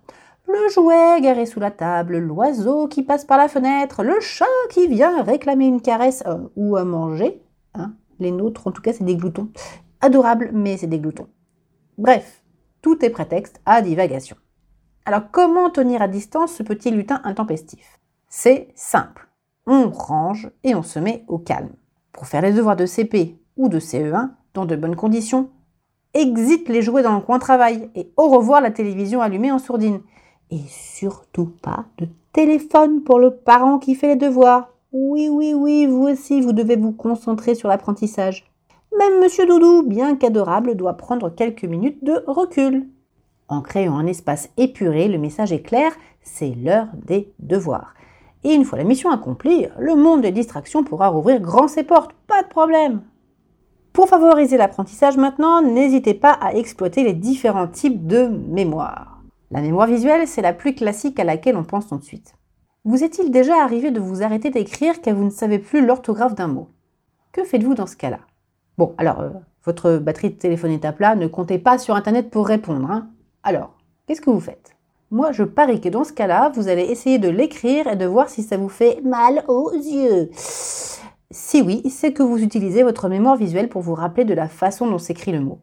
Le 0.46 0.68
jouet 0.68 1.20
garé 1.22 1.46
sous 1.46 1.60
la 1.60 1.70
table, 1.70 2.18
l'oiseau 2.18 2.88
qui 2.88 3.02
passe 3.02 3.24
par 3.24 3.38
la 3.38 3.48
fenêtre, 3.48 4.02
le 4.02 4.20
chat 4.20 4.44
qui 4.70 4.86
vient 4.86 5.22
réclamer 5.22 5.66
une 5.66 5.80
caresse 5.80 6.22
euh, 6.26 6.48
ou 6.56 6.76
à 6.76 6.84
manger. 6.84 7.42
Hein 7.74 7.94
les 8.18 8.30
nôtres, 8.30 8.66
en 8.66 8.72
tout 8.72 8.82
cas, 8.82 8.92
c'est 8.92 9.04
des 9.04 9.16
gloutons. 9.16 9.48
Adorables, 10.00 10.50
mais 10.52 10.76
c'est 10.76 10.86
des 10.86 10.98
gloutons. 10.98 11.28
Bref, 11.96 12.42
tout 12.82 13.04
est 13.04 13.10
prétexte 13.10 13.60
à 13.64 13.82
divagation. 13.82 14.36
Alors, 15.04 15.30
comment 15.30 15.70
tenir 15.70 16.02
à 16.02 16.08
distance 16.08 16.52
ce 16.52 16.62
petit 16.62 16.90
lutin 16.90 17.20
intempestif? 17.24 17.98
C'est 18.28 18.68
simple. 18.74 19.27
On 19.70 19.90
range 19.90 20.50
et 20.64 20.74
on 20.74 20.82
se 20.82 20.98
met 20.98 21.24
au 21.28 21.36
calme. 21.36 21.74
Pour 22.12 22.26
faire 22.26 22.40
les 22.40 22.54
devoirs 22.54 22.74
de 22.74 22.86
CP 22.86 23.36
ou 23.58 23.68
de 23.68 23.78
CE1 23.78 24.30
dans 24.54 24.64
de 24.64 24.74
bonnes 24.74 24.96
conditions, 24.96 25.50
exit 26.14 26.70
les 26.70 26.80
jouets 26.80 27.02
dans 27.02 27.14
le 27.14 27.20
coin 27.20 27.38
travail 27.38 27.90
et 27.94 28.10
au 28.16 28.28
revoir 28.28 28.62
la 28.62 28.70
télévision 28.70 29.20
allumée 29.20 29.52
en 29.52 29.58
sourdine. 29.58 30.00
Et 30.50 30.62
surtout 30.68 31.52
pas 31.60 31.84
de 31.98 32.08
téléphone 32.32 33.02
pour 33.02 33.18
le 33.18 33.36
parent 33.36 33.78
qui 33.78 33.94
fait 33.94 34.08
les 34.08 34.16
devoirs. 34.16 34.70
Oui, 34.92 35.28
oui, 35.30 35.52
oui, 35.52 35.84
vous 35.84 36.04
aussi, 36.04 36.40
vous 36.40 36.54
devez 36.54 36.76
vous 36.76 36.92
concentrer 36.92 37.54
sur 37.54 37.68
l'apprentissage. 37.68 38.50
Même 38.98 39.20
Monsieur 39.20 39.44
Doudou, 39.44 39.82
bien 39.86 40.16
qu'adorable, 40.16 40.76
doit 40.76 40.96
prendre 40.96 41.28
quelques 41.28 41.64
minutes 41.64 42.02
de 42.02 42.24
recul. 42.26 42.88
En 43.48 43.60
créant 43.60 43.98
un 43.98 44.06
espace 44.06 44.48
épuré, 44.56 45.08
le 45.08 45.18
message 45.18 45.52
est 45.52 45.60
clair, 45.60 45.92
c'est 46.22 46.54
l'heure 46.54 46.88
des 47.06 47.34
devoirs. 47.38 47.92
Et 48.44 48.54
une 48.54 48.64
fois 48.64 48.78
la 48.78 48.84
mission 48.84 49.10
accomplie, 49.10 49.66
le 49.78 49.94
monde 49.94 50.22
des 50.22 50.30
distractions 50.30 50.84
pourra 50.84 51.08
rouvrir 51.08 51.40
grand 51.40 51.68
ses 51.68 51.82
portes, 51.82 52.12
pas 52.26 52.42
de 52.42 52.48
problème. 52.48 53.02
Pour 53.92 54.08
favoriser 54.08 54.56
l'apprentissage 54.56 55.16
maintenant, 55.16 55.60
n'hésitez 55.60 56.14
pas 56.14 56.32
à 56.32 56.54
exploiter 56.54 57.02
les 57.02 57.14
différents 57.14 57.66
types 57.66 58.06
de 58.06 58.28
mémoire. 58.28 59.22
La 59.50 59.60
mémoire 59.60 59.88
visuelle, 59.88 60.28
c'est 60.28 60.42
la 60.42 60.52
plus 60.52 60.74
classique 60.74 61.18
à 61.18 61.24
laquelle 61.24 61.56
on 61.56 61.64
pense 61.64 61.88
tout 61.88 61.98
de 61.98 62.04
suite. 62.04 62.34
Vous 62.84 63.02
est-il 63.02 63.30
déjà 63.30 63.62
arrivé 63.62 63.90
de 63.90 64.00
vous 64.00 64.22
arrêter 64.22 64.50
d'écrire 64.50 65.00
car 65.00 65.16
vous 65.16 65.24
ne 65.24 65.30
savez 65.30 65.58
plus 65.58 65.84
l'orthographe 65.84 66.34
d'un 66.34 66.46
mot? 66.46 66.68
Que 67.32 67.44
faites-vous 67.44 67.74
dans 67.74 67.86
ce 67.86 67.96
cas-là? 67.96 68.20
Bon, 68.78 68.94
alors, 68.98 69.20
euh, 69.20 69.30
votre 69.64 69.96
batterie 69.96 70.30
de 70.30 70.38
téléphone 70.38 70.70
est 70.70 70.84
à 70.84 70.92
plat, 70.92 71.16
ne 71.16 71.26
comptez 71.26 71.58
pas 71.58 71.78
sur 71.78 71.96
Internet 71.96 72.30
pour 72.30 72.46
répondre. 72.46 72.90
Hein. 72.90 73.08
alors, 73.42 73.74
qu'est-ce 74.06 74.20
que 74.20 74.30
vous 74.30 74.40
faites? 74.40 74.77
Moi, 75.10 75.32
je 75.32 75.42
parie 75.42 75.80
que 75.80 75.88
dans 75.88 76.04
ce 76.04 76.12
cas-là, 76.12 76.52
vous 76.54 76.68
allez 76.68 76.82
essayer 76.82 77.18
de 77.18 77.30
l'écrire 77.30 77.86
et 77.86 77.96
de 77.96 78.04
voir 78.04 78.28
si 78.28 78.42
ça 78.42 78.58
vous 78.58 78.68
fait 78.68 79.00
mal 79.02 79.42
aux 79.48 79.72
yeux. 79.72 80.28
Si 81.30 81.62
oui, 81.62 81.82
c'est 81.88 82.12
que 82.12 82.22
vous 82.22 82.42
utilisez 82.42 82.82
votre 82.82 83.08
mémoire 83.08 83.36
visuelle 83.36 83.70
pour 83.70 83.80
vous 83.80 83.94
rappeler 83.94 84.26
de 84.26 84.34
la 84.34 84.48
façon 84.48 84.86
dont 84.86 84.98
s'écrit 84.98 85.32
le 85.32 85.40
mot. 85.40 85.60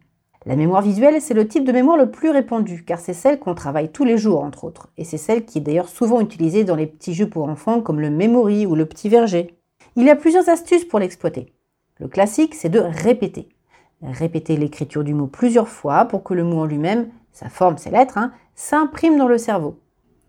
La 0.48 0.56
mémoire 0.56 0.82
visuelle, 0.82 1.22
c'est 1.22 1.36
le 1.36 1.48
type 1.48 1.64
de 1.64 1.72
mémoire 1.72 1.96
le 1.96 2.10
plus 2.10 2.32
répandu, 2.32 2.86
car 2.86 3.00
c'est 3.00 3.14
celle 3.14 3.38
qu'on 3.38 3.54
travaille 3.54 3.92
tous 3.92 4.04
les 4.04 4.18
jours, 4.18 4.44
entre 4.44 4.64
autres. 4.64 4.90
Et 4.98 5.04
c'est 5.04 5.18
celle 5.18 5.46
qui 5.46 5.60
est 5.60 5.62
d'ailleurs 5.62 5.90
souvent 5.90 6.22
utilisée 6.22 6.64
dans 6.64 6.76
les 6.76 6.88
petits 6.88 7.14
jeux 7.14 7.30
pour 7.30 7.48
enfants 7.48 7.82
comme 7.82 8.00
le 8.00 8.10
Memory 8.10 8.66
ou 8.66 8.74
le 8.74 8.88
Petit 8.88 9.10
Verger. 9.10 9.56
Il 9.96 10.06
y 10.06 10.10
a 10.10 10.16
plusieurs 10.16 10.50
astuces 10.50 10.86
pour 10.86 10.98
l'exploiter. 10.98 11.54
Le 12.00 12.08
classique, 12.08 12.56
c'est 12.56 12.70
de 12.70 12.80
répéter. 12.80 13.50
Répéter 14.02 14.58
l'écriture 14.58 15.04
du 15.04 15.14
mot 15.14 15.28
plusieurs 15.28 15.70
fois 15.70 16.06
pour 16.06 16.24
que 16.24 16.34
le 16.34 16.44
mot 16.44 16.62
en 16.62 16.66
lui-même 16.66 17.10
sa 17.36 17.50
forme, 17.50 17.78
ses 17.78 17.92
lettres, 17.92 18.18
hein, 18.18 18.32
s'impriment 18.56 19.18
dans 19.18 19.28
le 19.28 19.38
cerveau. 19.38 19.78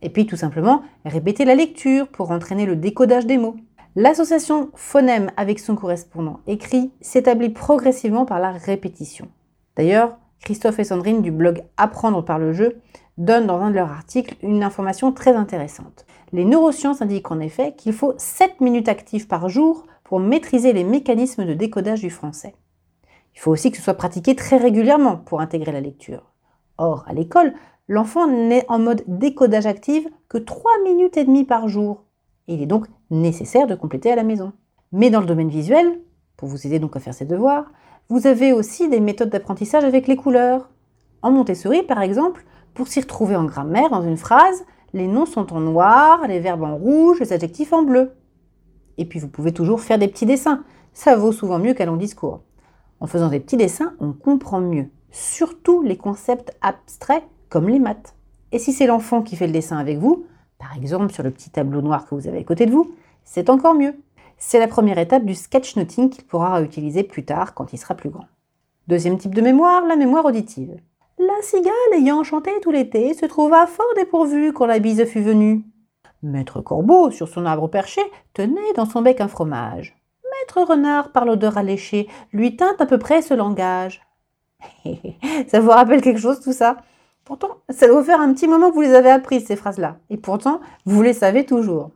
Et 0.02 0.10
puis 0.10 0.26
tout 0.26 0.36
simplement, 0.36 0.82
répéter 1.04 1.44
la 1.44 1.54
lecture 1.54 2.08
pour 2.08 2.32
entraîner 2.32 2.66
le 2.66 2.74
décodage 2.74 3.26
des 3.26 3.38
mots. 3.38 3.56
L'association 3.94 4.70
phonème 4.74 5.30
avec 5.36 5.60
son 5.60 5.76
correspondant 5.76 6.40
écrit 6.48 6.90
s'établit 7.00 7.50
progressivement 7.50 8.26
par 8.26 8.40
la 8.40 8.50
répétition. 8.50 9.28
D'ailleurs, 9.76 10.18
Christophe 10.40 10.80
et 10.80 10.84
Sandrine 10.84 11.22
du 11.22 11.30
blog 11.30 11.62
Apprendre 11.76 12.24
par 12.24 12.40
le 12.40 12.52
jeu 12.52 12.80
donnent 13.18 13.46
dans 13.46 13.60
un 13.60 13.70
de 13.70 13.76
leurs 13.76 13.90
articles 13.90 14.36
une 14.42 14.64
information 14.64 15.12
très 15.12 15.34
intéressante. 15.34 16.06
Les 16.32 16.44
neurosciences 16.44 17.02
indiquent 17.02 17.30
en 17.30 17.40
effet 17.40 17.74
qu'il 17.76 17.92
faut 17.92 18.14
7 18.18 18.60
minutes 18.60 18.88
actives 18.88 19.28
par 19.28 19.48
jour 19.48 19.86
pour 20.02 20.18
maîtriser 20.18 20.72
les 20.72 20.84
mécanismes 20.84 21.46
de 21.46 21.54
décodage 21.54 22.00
du 22.00 22.10
français. 22.10 22.54
Il 23.34 23.40
faut 23.40 23.52
aussi 23.52 23.70
que 23.70 23.76
ce 23.76 23.82
soit 23.84 23.94
pratiqué 23.94 24.34
très 24.34 24.56
régulièrement 24.56 25.16
pour 25.16 25.40
intégrer 25.40 25.72
la 25.72 25.80
lecture. 25.80 26.32
Or, 26.78 27.04
à 27.06 27.14
l'école, 27.14 27.54
l'enfant 27.88 28.26
n'est 28.26 28.64
en 28.68 28.78
mode 28.78 29.02
décodage 29.06 29.66
active 29.66 30.08
que 30.28 30.38
3 30.38 30.70
minutes 30.84 31.16
et 31.16 31.24
demie 31.24 31.44
par 31.44 31.68
jour. 31.68 32.04
Il 32.48 32.62
est 32.62 32.66
donc 32.66 32.86
nécessaire 33.10 33.66
de 33.66 33.74
compléter 33.74 34.10
à 34.12 34.16
la 34.16 34.22
maison. 34.22 34.52
Mais 34.92 35.10
dans 35.10 35.20
le 35.20 35.26
domaine 35.26 35.48
visuel, 35.48 36.00
pour 36.36 36.48
vous 36.48 36.66
aider 36.66 36.78
donc 36.78 36.96
à 36.96 37.00
faire 37.00 37.14
ses 37.14 37.24
devoirs, 37.24 37.72
vous 38.08 38.26
avez 38.26 38.52
aussi 38.52 38.88
des 38.88 39.00
méthodes 39.00 39.30
d'apprentissage 39.30 39.84
avec 39.84 40.06
les 40.06 40.16
couleurs. 40.16 40.70
En 41.22 41.32
Montessori, 41.32 41.82
par 41.82 42.02
exemple, 42.02 42.44
pour 42.74 42.88
s'y 42.88 43.00
retrouver 43.00 43.36
en 43.36 43.44
grammaire 43.44 43.90
dans 43.90 44.02
une 44.02 44.16
phrase, 44.16 44.64
les 44.92 45.08
noms 45.08 45.26
sont 45.26 45.52
en 45.52 45.60
noir, 45.60 46.26
les 46.28 46.40
verbes 46.40 46.62
en 46.62 46.76
rouge, 46.76 47.20
les 47.20 47.32
adjectifs 47.32 47.72
en 47.72 47.82
bleu. 47.82 48.12
Et 48.98 49.04
puis 49.04 49.18
vous 49.18 49.28
pouvez 49.28 49.52
toujours 49.52 49.80
faire 49.80 49.98
des 49.98 50.08
petits 50.08 50.26
dessins. 50.26 50.62
Ça 50.92 51.16
vaut 51.16 51.32
souvent 51.32 51.58
mieux 51.58 51.74
qu'un 51.74 51.86
long 51.86 51.96
discours. 51.96 52.42
En 53.00 53.06
faisant 53.06 53.28
des 53.28 53.40
petits 53.40 53.56
dessins, 53.56 53.94
on 54.00 54.12
comprend 54.12 54.60
mieux, 54.60 54.88
surtout 55.16 55.82
les 55.82 55.96
concepts 55.96 56.52
abstraits 56.60 57.24
comme 57.48 57.68
les 57.68 57.78
maths. 57.78 58.14
Et 58.52 58.58
si 58.58 58.72
c'est 58.72 58.86
l'enfant 58.86 59.22
qui 59.22 59.36
fait 59.36 59.46
le 59.46 59.52
dessin 59.52 59.78
avec 59.78 59.98
vous, 59.98 60.26
par 60.58 60.76
exemple 60.76 61.12
sur 61.12 61.22
le 61.22 61.30
petit 61.30 61.50
tableau 61.50 61.80
noir 61.80 62.06
que 62.06 62.14
vous 62.14 62.28
avez 62.28 62.38
à 62.38 62.44
côté 62.44 62.66
de 62.66 62.72
vous, 62.72 62.94
c'est 63.24 63.50
encore 63.50 63.74
mieux. 63.74 63.94
C'est 64.38 64.58
la 64.58 64.68
première 64.68 64.98
étape 64.98 65.24
du 65.24 65.34
sketchnoting 65.34 66.10
qu'il 66.10 66.24
pourra 66.24 66.60
utiliser 66.60 67.02
plus 67.02 67.24
tard 67.24 67.54
quand 67.54 67.72
il 67.72 67.78
sera 67.78 67.94
plus 67.94 68.10
grand. 68.10 68.26
Deuxième 68.88 69.18
type 69.18 69.34
de 69.34 69.40
mémoire, 69.40 69.86
la 69.86 69.96
mémoire 69.96 70.26
auditive. 70.26 70.76
La 71.18 71.42
cigale 71.42 71.72
ayant 71.94 72.22
chanté 72.22 72.50
tout 72.60 72.70
l'été 72.70 73.14
se 73.14 73.24
trouva 73.24 73.66
fort 73.66 73.86
dépourvue 73.96 74.52
quand 74.52 74.66
la 74.66 74.78
bise 74.78 75.04
fut 75.06 75.22
venue. 75.22 75.64
Maître 76.22 76.60
Corbeau, 76.60 77.10
sur 77.10 77.28
son 77.28 77.46
arbre 77.46 77.68
perché, 77.68 78.02
tenait 78.34 78.74
dans 78.76 78.86
son 78.86 79.00
bec 79.00 79.22
un 79.22 79.28
fromage. 79.28 79.96
Maître 80.24 80.70
Renard, 80.70 81.12
par 81.12 81.24
l'odeur 81.24 81.56
alléchée, 81.56 82.06
lui 82.32 82.56
tint 82.56 82.76
à 82.78 82.86
peu 82.86 82.98
près 82.98 83.22
ce 83.22 83.32
langage. 83.32 84.05
ça 85.48 85.60
vous 85.60 85.70
rappelle 85.70 86.02
quelque 86.02 86.20
chose 86.20 86.40
tout 86.40 86.52
ça? 86.52 86.78
Pourtant, 87.24 87.58
ça 87.70 87.88
doit 87.88 88.04
faire 88.04 88.20
un 88.20 88.32
petit 88.32 88.46
moment 88.46 88.70
que 88.70 88.74
vous 88.74 88.82
les 88.82 88.94
avez 88.94 89.10
apprises, 89.10 89.46
ces 89.46 89.56
phrases-là. 89.56 89.96
Et 90.10 90.16
pourtant, 90.16 90.60
vous 90.84 91.02
les 91.02 91.12
savez 91.12 91.44
toujours. 91.44 91.90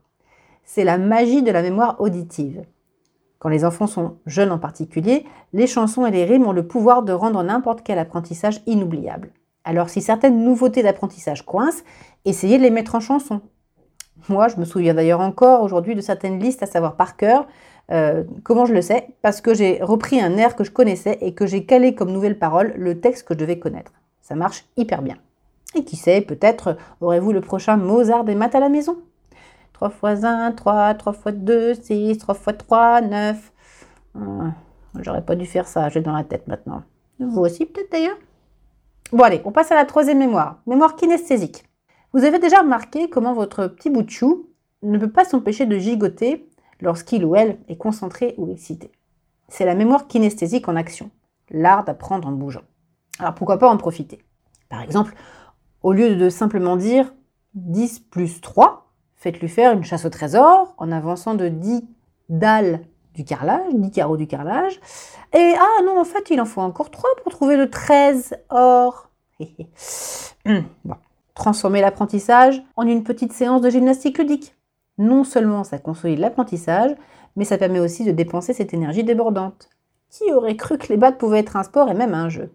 C'est 0.64 0.84
la 0.84 0.98
magie 0.98 1.42
de 1.42 1.52
la 1.52 1.62
mémoire 1.62 2.00
auditive. 2.00 2.64
Quand 3.38 3.48
les 3.48 3.64
enfants 3.64 3.86
sont 3.86 4.18
jeunes 4.26 4.52
en 4.52 4.58
particulier, 4.58 5.24
les 5.52 5.66
chansons 5.66 6.04
et 6.04 6.10
les 6.10 6.24
rimes 6.24 6.46
ont 6.46 6.52
le 6.52 6.66
pouvoir 6.66 7.02
de 7.02 7.12
rendre 7.12 7.42
n'importe 7.42 7.82
quel 7.82 7.98
apprentissage 7.98 8.60
inoubliable. 8.66 9.30
Alors 9.64 9.88
si 9.88 10.02
certaines 10.02 10.44
nouveautés 10.44 10.82
d'apprentissage 10.82 11.46
coincent, 11.46 11.82
essayez 12.24 12.58
de 12.58 12.62
les 12.62 12.70
mettre 12.70 12.94
en 12.94 13.00
chanson. 13.00 13.40
Moi, 14.28 14.48
je 14.48 14.56
me 14.56 14.64
souviens 14.64 14.94
d'ailleurs 14.94 15.20
encore 15.20 15.62
aujourd'hui 15.62 15.94
de 15.94 16.00
certaines 16.00 16.38
listes 16.38 16.62
à 16.62 16.66
savoir 16.66 16.96
par 16.96 17.16
cœur. 17.16 17.46
Euh, 17.90 18.24
comment 18.44 18.66
je 18.66 18.74
le 18.74 18.82
sais? 18.82 19.08
Parce 19.22 19.40
que 19.40 19.54
j'ai 19.54 19.82
repris 19.82 20.20
un 20.20 20.36
air 20.36 20.54
que 20.54 20.64
je 20.64 20.70
connaissais 20.70 21.18
et 21.20 21.34
que 21.34 21.46
j'ai 21.46 21.66
calé 21.66 21.94
comme 21.94 22.12
nouvelle 22.12 22.38
parole 22.38 22.72
le 22.76 23.00
texte 23.00 23.26
que 23.26 23.34
je 23.34 23.38
devais 23.38 23.58
connaître. 23.58 23.92
Ça 24.20 24.34
marche 24.34 24.64
hyper 24.76 25.02
bien. 25.02 25.16
Et 25.74 25.84
qui 25.84 25.96
sait, 25.96 26.20
peut-être 26.20 26.76
aurez-vous 27.00 27.32
le 27.32 27.40
prochain 27.40 27.76
Mozart 27.76 28.24
des 28.24 28.34
maths 28.34 28.54
à 28.54 28.60
la 28.60 28.68
maison? 28.68 28.98
3 29.72 29.90
fois 29.90 30.26
1, 30.26 30.52
3, 30.52 30.94
3 30.94 31.12
fois 31.12 31.32
2, 31.32 31.74
6, 31.74 32.18
3 32.18 32.34
fois 32.34 32.52
3, 32.52 33.00
9. 33.00 33.52
J'aurais 35.00 35.24
pas 35.24 35.36
dû 35.36 35.46
faire 35.46 35.66
ça, 35.66 35.88
j'ai 35.88 36.00
dans 36.00 36.12
la 36.12 36.24
tête 36.24 36.48
maintenant. 36.48 36.82
Vous 37.18 37.40
aussi 37.40 37.66
peut-être 37.66 37.92
d'ailleurs? 37.92 38.18
Bon 39.12 39.22
allez, 39.22 39.40
on 39.44 39.52
passe 39.52 39.72
à 39.72 39.74
la 39.74 39.84
troisième 39.84 40.18
mémoire, 40.18 40.60
mémoire 40.66 40.96
kinesthésique. 40.96 41.64
Vous 42.12 42.24
avez 42.24 42.38
déjà 42.38 42.60
remarqué 42.60 43.08
comment 43.08 43.34
votre 43.34 43.66
petit 43.68 43.90
bout 43.90 44.02
de 44.02 44.10
chou 44.10 44.48
ne 44.82 44.98
peut 44.98 45.10
pas 45.10 45.24
s'empêcher 45.24 45.66
de 45.66 45.78
gigoter 45.78 46.48
lorsqu'il 46.80 47.24
ou 47.24 47.36
elle 47.36 47.58
est 47.68 47.76
concentré 47.76 48.34
ou 48.38 48.50
excité. 48.50 48.90
C'est 49.48 49.64
la 49.64 49.74
mémoire 49.74 50.06
kinesthésique 50.06 50.68
en 50.68 50.76
action, 50.76 51.10
l'art 51.50 51.84
d'apprendre 51.84 52.28
en 52.28 52.32
bougeant. 52.32 52.62
Alors 53.18 53.34
pourquoi 53.34 53.58
pas 53.58 53.68
en 53.68 53.76
profiter? 53.76 54.22
Par 54.68 54.80
exemple, 54.80 55.14
au 55.82 55.92
lieu 55.92 56.16
de 56.16 56.30
simplement 56.30 56.76
dire 56.76 57.12
10 57.54 58.00
plus 58.00 58.40
3, 58.40 58.92
faites-lui 59.16 59.48
faire 59.48 59.72
une 59.72 59.84
chasse 59.84 60.04
au 60.04 60.10
trésor 60.10 60.74
en 60.78 60.92
avançant 60.92 61.34
de 61.34 61.48
10 61.48 61.84
dalles 62.28 62.80
du 63.14 63.24
carrelage, 63.24 63.74
10 63.74 63.90
carreaux 63.90 64.16
du 64.16 64.26
carrelage. 64.26 64.80
Et 65.34 65.54
ah 65.58 65.82
non, 65.84 66.00
en 66.00 66.04
fait, 66.04 66.30
il 66.30 66.40
en 66.40 66.44
faut 66.44 66.60
encore 66.60 66.90
3 66.90 67.10
pour 67.22 67.32
trouver 67.32 67.56
le 67.56 67.68
13 67.68 68.36
or. 68.50 69.10
Bon. 70.46 70.96
Transformer 71.34 71.80
l'apprentissage 71.80 72.62
en 72.76 72.86
une 72.86 73.04
petite 73.04 73.32
séance 73.32 73.60
de 73.60 73.70
gymnastique 73.70 74.18
ludique. 74.18 74.54
Non 75.00 75.24
seulement 75.24 75.64
ça 75.64 75.78
consolide 75.78 76.18
l'apprentissage, 76.18 76.90
mais 77.34 77.46
ça 77.46 77.56
permet 77.56 77.80
aussi 77.80 78.04
de 78.04 78.10
dépenser 78.10 78.52
cette 78.52 78.74
énergie 78.74 79.02
débordante. 79.02 79.70
Qui 80.10 80.30
aurait 80.30 80.56
cru 80.56 80.76
que 80.76 80.88
les 80.88 80.98
battes 80.98 81.16
pouvaient 81.16 81.38
être 81.38 81.56
un 81.56 81.62
sport 81.62 81.88
et 81.88 81.94
même 81.94 82.12
un 82.12 82.28
jeu? 82.28 82.52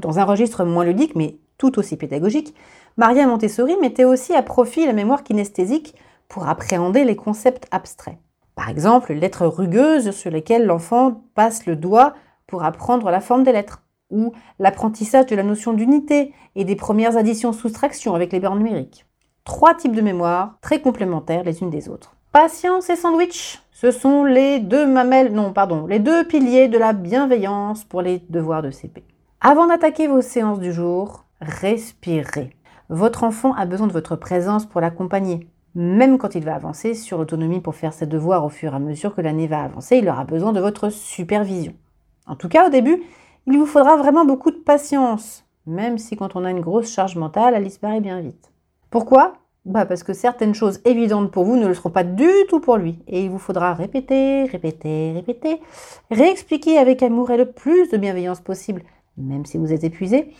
Dans 0.00 0.20
un 0.20 0.24
registre 0.24 0.64
moins 0.64 0.84
ludique, 0.84 1.16
mais 1.16 1.38
tout 1.58 1.76
aussi 1.80 1.96
pédagogique, 1.96 2.54
Maria 2.96 3.26
Montessori 3.26 3.76
mettait 3.80 4.04
aussi 4.04 4.32
à 4.32 4.42
profit 4.42 4.86
la 4.86 4.92
mémoire 4.92 5.24
kinesthésique 5.24 5.96
pour 6.28 6.48
appréhender 6.48 7.02
les 7.02 7.16
concepts 7.16 7.66
abstraits. 7.72 8.18
Par 8.54 8.68
exemple, 8.68 9.12
lettres 9.12 9.46
rugueuses 9.46 10.12
sur 10.12 10.30
lesquelles 10.30 10.66
l'enfant 10.66 11.24
passe 11.34 11.66
le 11.66 11.74
doigt 11.74 12.14
pour 12.46 12.62
apprendre 12.62 13.10
la 13.10 13.20
forme 13.20 13.42
des 13.42 13.52
lettres, 13.52 13.82
ou 14.10 14.32
l'apprentissage 14.60 15.26
de 15.26 15.34
la 15.34 15.42
notion 15.42 15.72
d'unité 15.72 16.32
et 16.54 16.64
des 16.64 16.76
premières 16.76 17.16
additions-soustractions 17.16 18.14
avec 18.14 18.32
les 18.32 18.38
bornes 18.38 18.58
numériques. 18.58 19.04
Trois 19.44 19.74
types 19.74 19.96
de 19.96 20.02
mémoire 20.02 20.58
très 20.60 20.80
complémentaires 20.80 21.44
les 21.44 21.62
unes 21.62 21.70
des 21.70 21.88
autres. 21.88 22.14
Patience 22.32 22.90
et 22.90 22.96
sandwich, 22.96 23.60
ce 23.72 23.90
sont 23.90 24.24
les 24.24 24.60
deux 24.60 24.86
mamelles, 24.86 25.32
non, 25.32 25.52
pardon, 25.52 25.86
les 25.86 25.98
deux 25.98 26.24
piliers 26.24 26.68
de 26.68 26.78
la 26.78 26.92
bienveillance 26.92 27.82
pour 27.84 28.02
les 28.02 28.22
devoirs 28.28 28.62
de 28.62 28.70
CP. 28.70 29.02
Avant 29.40 29.66
d'attaquer 29.66 30.06
vos 30.06 30.20
séances 30.20 30.60
du 30.60 30.72
jour, 30.72 31.24
respirez. 31.40 32.54
Votre 32.90 33.24
enfant 33.24 33.54
a 33.54 33.66
besoin 33.66 33.86
de 33.86 33.92
votre 33.92 34.16
présence 34.16 34.66
pour 34.66 34.80
l'accompagner. 34.80 35.48
Même 35.74 36.18
quand 36.18 36.34
il 36.34 36.44
va 36.44 36.54
avancer 36.54 36.94
sur 36.94 37.16
l'autonomie 37.16 37.60
pour 37.60 37.74
faire 37.74 37.92
ses 37.92 38.06
devoirs 38.06 38.44
au 38.44 38.48
fur 38.48 38.72
et 38.72 38.76
à 38.76 38.80
mesure 38.80 39.14
que 39.14 39.20
l'année 39.20 39.46
va 39.46 39.62
avancer, 39.62 39.96
il 39.96 40.08
aura 40.08 40.24
besoin 40.24 40.52
de 40.52 40.60
votre 40.60 40.90
supervision. 40.90 41.72
En 42.26 42.36
tout 42.36 42.48
cas, 42.48 42.66
au 42.66 42.70
début, 42.70 43.02
il 43.46 43.58
vous 43.58 43.66
faudra 43.66 43.96
vraiment 43.96 44.24
beaucoup 44.24 44.50
de 44.50 44.56
patience, 44.56 45.44
même 45.66 45.98
si 45.98 46.16
quand 46.16 46.36
on 46.36 46.44
a 46.44 46.50
une 46.50 46.60
grosse 46.60 46.92
charge 46.92 47.16
mentale, 47.16 47.54
elle 47.56 47.64
disparaît 47.64 48.00
bien 48.00 48.20
vite. 48.20 48.49
Pourquoi? 48.90 49.34
Bah 49.64 49.86
Parce 49.86 50.02
que 50.02 50.12
certaines 50.12 50.54
choses 50.54 50.80
évidentes 50.84 51.30
pour 51.30 51.44
vous 51.44 51.56
ne 51.56 51.66
le 51.66 51.74
seront 51.74 51.90
pas 51.90 52.04
du 52.04 52.30
tout 52.48 52.60
pour 52.60 52.76
lui. 52.76 52.98
Et 53.06 53.24
il 53.24 53.30
vous 53.30 53.38
faudra 53.38 53.74
répéter, 53.74 54.44
répéter, 54.44 55.12
répéter, 55.12 55.60
réexpliquer 56.10 56.78
avec 56.78 57.02
amour 57.02 57.30
et 57.30 57.36
le 57.36 57.50
plus 57.50 57.90
de 57.90 57.96
bienveillance 57.96 58.40
possible 58.40 58.82
même 59.20 59.46
si 59.46 59.58
vous 59.58 59.72
êtes 59.72 59.84
épuisé, 59.84 60.32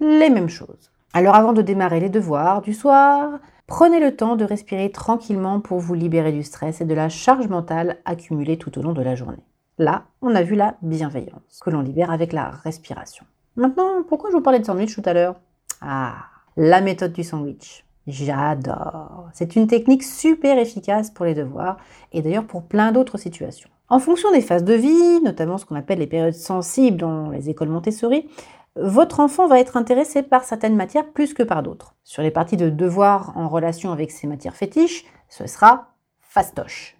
les 0.00 0.30
mêmes 0.30 0.48
choses. 0.48 0.90
Alors 1.12 1.34
avant 1.34 1.52
de 1.52 1.62
démarrer 1.62 2.00
les 2.00 2.08
devoirs 2.08 2.62
du 2.62 2.72
soir, 2.72 3.38
prenez 3.66 4.00
le 4.00 4.16
temps 4.16 4.36
de 4.36 4.44
respirer 4.44 4.90
tranquillement 4.90 5.60
pour 5.60 5.78
vous 5.78 5.94
libérer 5.94 6.32
du 6.32 6.42
stress 6.42 6.80
et 6.80 6.84
de 6.84 6.94
la 6.94 7.08
charge 7.08 7.48
mentale 7.48 7.98
accumulée 8.04 8.56
tout 8.56 8.78
au 8.78 8.82
long 8.82 8.92
de 8.92 9.02
la 9.02 9.14
journée. 9.14 9.44
Là, 9.78 10.04
on 10.20 10.34
a 10.34 10.42
vu 10.42 10.54
la 10.54 10.76
bienveillance 10.82 11.60
que 11.62 11.70
l'on 11.70 11.80
libère 11.80 12.10
avec 12.10 12.32
la 12.32 12.50
respiration. 12.50 13.26
Maintenant, 13.56 14.02
pourquoi 14.08 14.30
je 14.30 14.36
vous 14.36 14.42
parlais 14.42 14.60
de 14.60 14.64
sandwich 14.64 14.94
tout 14.94 15.02
à 15.04 15.12
l'heure? 15.12 15.36
Ah, 15.80 16.14
la 16.56 16.80
méthode 16.80 17.12
du 17.12 17.24
sandwich. 17.24 17.84
J'adore. 18.06 19.28
C'est 19.32 19.54
une 19.54 19.66
technique 19.66 20.02
super 20.02 20.58
efficace 20.58 21.10
pour 21.10 21.24
les 21.24 21.34
devoirs 21.34 21.76
et 22.12 22.20
d'ailleurs 22.20 22.46
pour 22.46 22.64
plein 22.64 22.92
d'autres 22.92 23.18
situations. 23.18 23.70
En 23.88 23.98
fonction 23.98 24.32
des 24.32 24.40
phases 24.40 24.64
de 24.64 24.74
vie, 24.74 25.20
notamment 25.22 25.58
ce 25.58 25.66
qu'on 25.66 25.76
appelle 25.76 25.98
les 25.98 26.06
périodes 26.06 26.34
sensibles 26.34 26.96
dans 26.96 27.30
les 27.30 27.50
écoles 27.50 27.68
Montessori, 27.68 28.26
votre 28.74 29.20
enfant 29.20 29.46
va 29.46 29.60
être 29.60 29.76
intéressé 29.76 30.22
par 30.22 30.44
certaines 30.44 30.76
matières 30.76 31.10
plus 31.12 31.34
que 31.34 31.42
par 31.42 31.62
d'autres. 31.62 31.94
Sur 32.02 32.22
les 32.22 32.30
parties 32.30 32.56
de 32.56 32.70
devoirs 32.70 33.32
en 33.36 33.48
relation 33.48 33.92
avec 33.92 34.10
ces 34.10 34.26
matières 34.26 34.56
fétiches, 34.56 35.04
ce 35.28 35.46
sera 35.46 35.88
fastoche. 36.20 36.96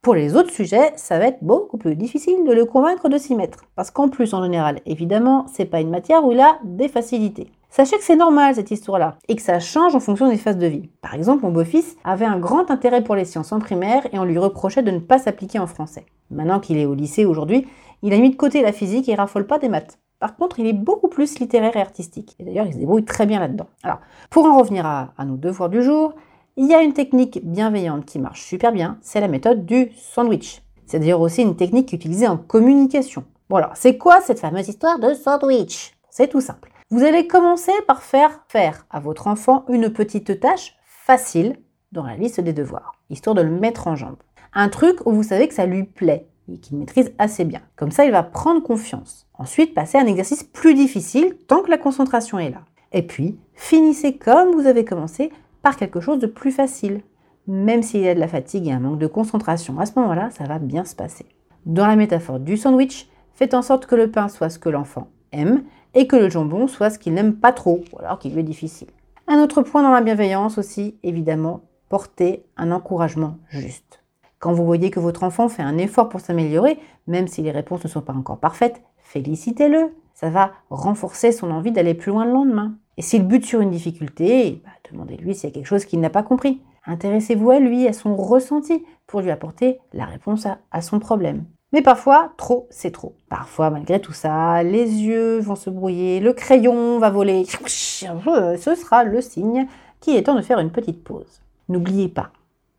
Pour 0.00 0.14
les 0.14 0.36
autres 0.36 0.52
sujets, 0.52 0.92
ça 0.94 1.18
va 1.18 1.26
être 1.26 1.42
beaucoup 1.42 1.76
plus 1.76 1.96
difficile 1.96 2.44
de 2.46 2.52
le 2.52 2.64
convaincre 2.64 3.08
de 3.08 3.18
s'y 3.18 3.34
mettre. 3.34 3.64
Parce 3.74 3.90
qu'en 3.90 4.08
plus, 4.08 4.32
en 4.32 4.42
général, 4.44 4.80
évidemment, 4.86 5.46
c'est 5.52 5.64
pas 5.64 5.80
une 5.80 5.90
matière 5.90 6.24
où 6.24 6.30
il 6.30 6.40
a 6.40 6.60
des 6.62 6.88
facilités. 6.88 7.50
Sachez 7.70 7.96
que 7.98 8.02
c'est 8.02 8.16
normal 8.16 8.54
cette 8.54 8.70
histoire-là 8.70 9.18
et 9.28 9.36
que 9.36 9.42
ça 9.42 9.60
change 9.60 9.94
en 9.94 10.00
fonction 10.00 10.28
des 10.28 10.38
phases 10.38 10.56
de 10.56 10.66
vie. 10.66 10.88
Par 11.02 11.14
exemple, 11.14 11.44
mon 11.44 11.52
beau-fils 11.52 11.96
avait 12.02 12.24
un 12.24 12.38
grand 12.38 12.70
intérêt 12.70 13.04
pour 13.04 13.14
les 13.14 13.26
sciences 13.26 13.52
en 13.52 13.58
primaire 13.58 14.06
et 14.12 14.18
on 14.18 14.24
lui 14.24 14.38
reprochait 14.38 14.82
de 14.82 14.90
ne 14.90 14.98
pas 14.98 15.18
s'appliquer 15.18 15.58
en 15.58 15.66
français. 15.66 16.06
Maintenant 16.30 16.60
qu'il 16.60 16.78
est 16.78 16.86
au 16.86 16.94
lycée 16.94 17.24
aujourd'hui, 17.24 17.68
il 18.02 18.14
a 18.14 18.18
mis 18.18 18.30
de 18.30 18.36
côté 18.36 18.62
la 18.62 18.72
physique 18.72 19.08
et 19.08 19.14
raffole 19.14 19.46
pas 19.46 19.58
des 19.58 19.68
maths. 19.68 19.98
Par 20.18 20.34
contre, 20.34 20.58
il 20.58 20.66
est 20.66 20.72
beaucoup 20.72 21.08
plus 21.08 21.38
littéraire 21.38 21.76
et 21.76 21.80
artistique. 21.80 22.34
Et 22.38 22.44
d'ailleurs, 22.44 22.66
il 22.66 22.72
se 22.72 22.78
débrouille 22.78 23.04
très 23.04 23.26
bien 23.26 23.38
là-dedans. 23.38 23.68
Alors, 23.82 24.00
pour 24.30 24.46
en 24.46 24.58
revenir 24.58 24.84
à, 24.84 25.12
à 25.16 25.24
nos 25.24 25.36
devoirs 25.36 25.68
du 25.68 25.82
jour, 25.82 26.14
il 26.56 26.66
y 26.66 26.74
a 26.74 26.82
une 26.82 26.92
technique 26.92 27.40
bienveillante 27.44 28.04
qui 28.04 28.18
marche 28.18 28.42
super 28.42 28.72
bien, 28.72 28.98
c'est 29.00 29.20
la 29.20 29.28
méthode 29.28 29.64
du 29.64 29.92
sandwich. 29.94 30.62
C'est 30.86 30.98
d'ailleurs 30.98 31.20
aussi 31.20 31.42
une 31.42 31.54
technique 31.54 31.92
utilisée 31.92 32.26
en 32.26 32.38
communication. 32.38 33.24
Bon 33.48 33.56
alors, 33.56 33.72
c'est 33.74 33.96
quoi 33.96 34.20
cette 34.20 34.40
fameuse 34.40 34.68
histoire 34.68 34.98
de 34.98 35.14
sandwich? 35.14 35.92
C'est 36.10 36.28
tout 36.28 36.40
simple. 36.40 36.72
Vous 36.90 37.04
allez 37.04 37.26
commencer 37.26 37.72
par 37.86 38.02
faire 38.02 38.40
faire 38.48 38.86
à 38.88 38.98
votre 38.98 39.26
enfant 39.26 39.66
une 39.68 39.90
petite 39.90 40.40
tâche 40.40 40.74
facile 40.86 41.58
dans 41.92 42.06
la 42.06 42.16
liste 42.16 42.40
des 42.40 42.54
devoirs, 42.54 42.94
histoire 43.10 43.34
de 43.36 43.42
le 43.42 43.50
mettre 43.50 43.88
en 43.88 43.94
jambe. 43.94 44.16
Un 44.54 44.70
truc 44.70 45.04
où 45.04 45.12
vous 45.12 45.22
savez 45.22 45.48
que 45.48 45.54
ça 45.54 45.66
lui 45.66 45.84
plaît 45.84 46.28
et 46.50 46.56
qu'il 46.56 46.78
maîtrise 46.78 47.12
assez 47.18 47.44
bien. 47.44 47.60
Comme 47.76 47.90
ça, 47.90 48.06
il 48.06 48.10
va 48.10 48.22
prendre 48.22 48.62
confiance. 48.62 49.28
Ensuite, 49.34 49.74
passez 49.74 49.98
à 49.98 50.00
un 50.00 50.06
exercice 50.06 50.44
plus 50.44 50.72
difficile 50.72 51.36
tant 51.46 51.60
que 51.60 51.68
la 51.68 51.76
concentration 51.76 52.38
est 52.38 52.48
là. 52.48 52.62
Et 52.92 53.02
puis, 53.02 53.38
finissez 53.52 54.16
comme 54.16 54.52
vous 54.52 54.66
avez 54.66 54.86
commencé 54.86 55.30
par 55.60 55.76
quelque 55.76 56.00
chose 56.00 56.18
de 56.18 56.26
plus 56.26 56.52
facile. 56.52 57.02
Même 57.46 57.82
s'il 57.82 58.00
y 58.00 58.08
a 58.08 58.14
de 58.14 58.20
la 58.20 58.28
fatigue 58.28 58.66
et 58.66 58.72
un 58.72 58.80
manque 58.80 58.98
de 58.98 59.06
concentration, 59.06 59.78
à 59.78 59.84
ce 59.84 59.92
moment-là, 60.00 60.30
ça 60.30 60.44
va 60.44 60.58
bien 60.58 60.86
se 60.86 60.96
passer. 60.96 61.26
Dans 61.66 61.86
la 61.86 61.96
métaphore 61.96 62.40
du 62.40 62.56
sandwich, 62.56 63.10
faites 63.34 63.52
en 63.52 63.60
sorte 63.60 63.84
que 63.84 63.94
le 63.94 64.10
pain 64.10 64.28
soit 64.28 64.48
ce 64.48 64.58
que 64.58 64.70
l'enfant 64.70 65.08
aime 65.32 65.64
et 65.94 66.06
que 66.06 66.16
le 66.16 66.30
jambon 66.30 66.68
soit 66.68 66.90
ce 66.90 66.98
qu'il 66.98 67.14
n'aime 67.14 67.34
pas 67.34 67.52
trop, 67.52 67.82
ou 67.92 67.98
alors 67.98 68.18
qu'il 68.18 68.32
lui 68.32 68.40
est 68.40 68.44
difficile. 68.44 68.88
Un 69.26 69.42
autre 69.42 69.62
point 69.62 69.82
dans 69.82 69.92
la 69.92 70.00
bienveillance 70.00 70.58
aussi, 70.58 70.96
évidemment, 71.02 71.62
porter 71.88 72.44
un 72.56 72.70
encouragement 72.70 73.38
juste. 73.48 74.02
Quand 74.38 74.52
vous 74.52 74.64
voyez 74.64 74.90
que 74.90 75.00
votre 75.00 75.24
enfant 75.24 75.48
fait 75.48 75.62
un 75.62 75.78
effort 75.78 76.08
pour 76.08 76.20
s'améliorer, 76.20 76.78
même 77.06 77.26
si 77.26 77.42
les 77.42 77.50
réponses 77.50 77.84
ne 77.84 77.88
sont 77.88 78.02
pas 78.02 78.12
encore 78.12 78.38
parfaites, 78.38 78.80
félicitez-le. 78.98 79.92
Ça 80.14 80.30
va 80.30 80.52
renforcer 80.70 81.32
son 81.32 81.50
envie 81.50 81.72
d'aller 81.72 81.94
plus 81.94 82.10
loin 82.10 82.24
le 82.24 82.32
lendemain. 82.32 82.76
Et 82.96 83.02
s'il 83.02 83.26
bute 83.26 83.44
sur 83.44 83.60
une 83.60 83.70
difficulté, 83.70 84.62
bah, 84.64 84.70
demandez-lui 84.90 85.34
s'il 85.34 85.48
y 85.48 85.52
a 85.52 85.54
quelque 85.54 85.66
chose 85.66 85.84
qu'il 85.84 86.00
n'a 86.00 86.10
pas 86.10 86.22
compris. 86.22 86.60
Intéressez-vous 86.86 87.50
à 87.50 87.60
lui, 87.60 87.86
à 87.86 87.92
son 87.92 88.16
ressenti, 88.16 88.84
pour 89.06 89.20
lui 89.20 89.30
apporter 89.30 89.78
la 89.92 90.06
réponse 90.06 90.46
à, 90.46 90.80
son 90.80 90.98
problème. 90.98 91.44
Mais 91.72 91.82
parfois, 91.82 92.32
trop, 92.38 92.66
c'est 92.70 92.92
trop. 92.92 93.14
Parfois, 93.28 93.70
malgré 93.70 94.00
tout 94.00 94.12
ça, 94.12 94.62
les 94.62 95.02
yeux 95.02 95.38
vont 95.38 95.54
se 95.54 95.68
brouiller, 95.68 96.18
le 96.18 96.32
crayon 96.32 96.98
va 96.98 97.10
voler. 97.10 97.44
Ce 97.66 98.74
sera 98.74 99.04
le 99.04 99.20
signe 99.20 99.66
qu'il 100.00 100.16
est 100.16 100.22
temps 100.22 100.34
de 100.34 100.42
faire 100.42 100.60
une 100.60 100.70
petite 100.70 101.04
pause. 101.04 101.42
N'oubliez 101.68 102.08
pas, 102.08 102.30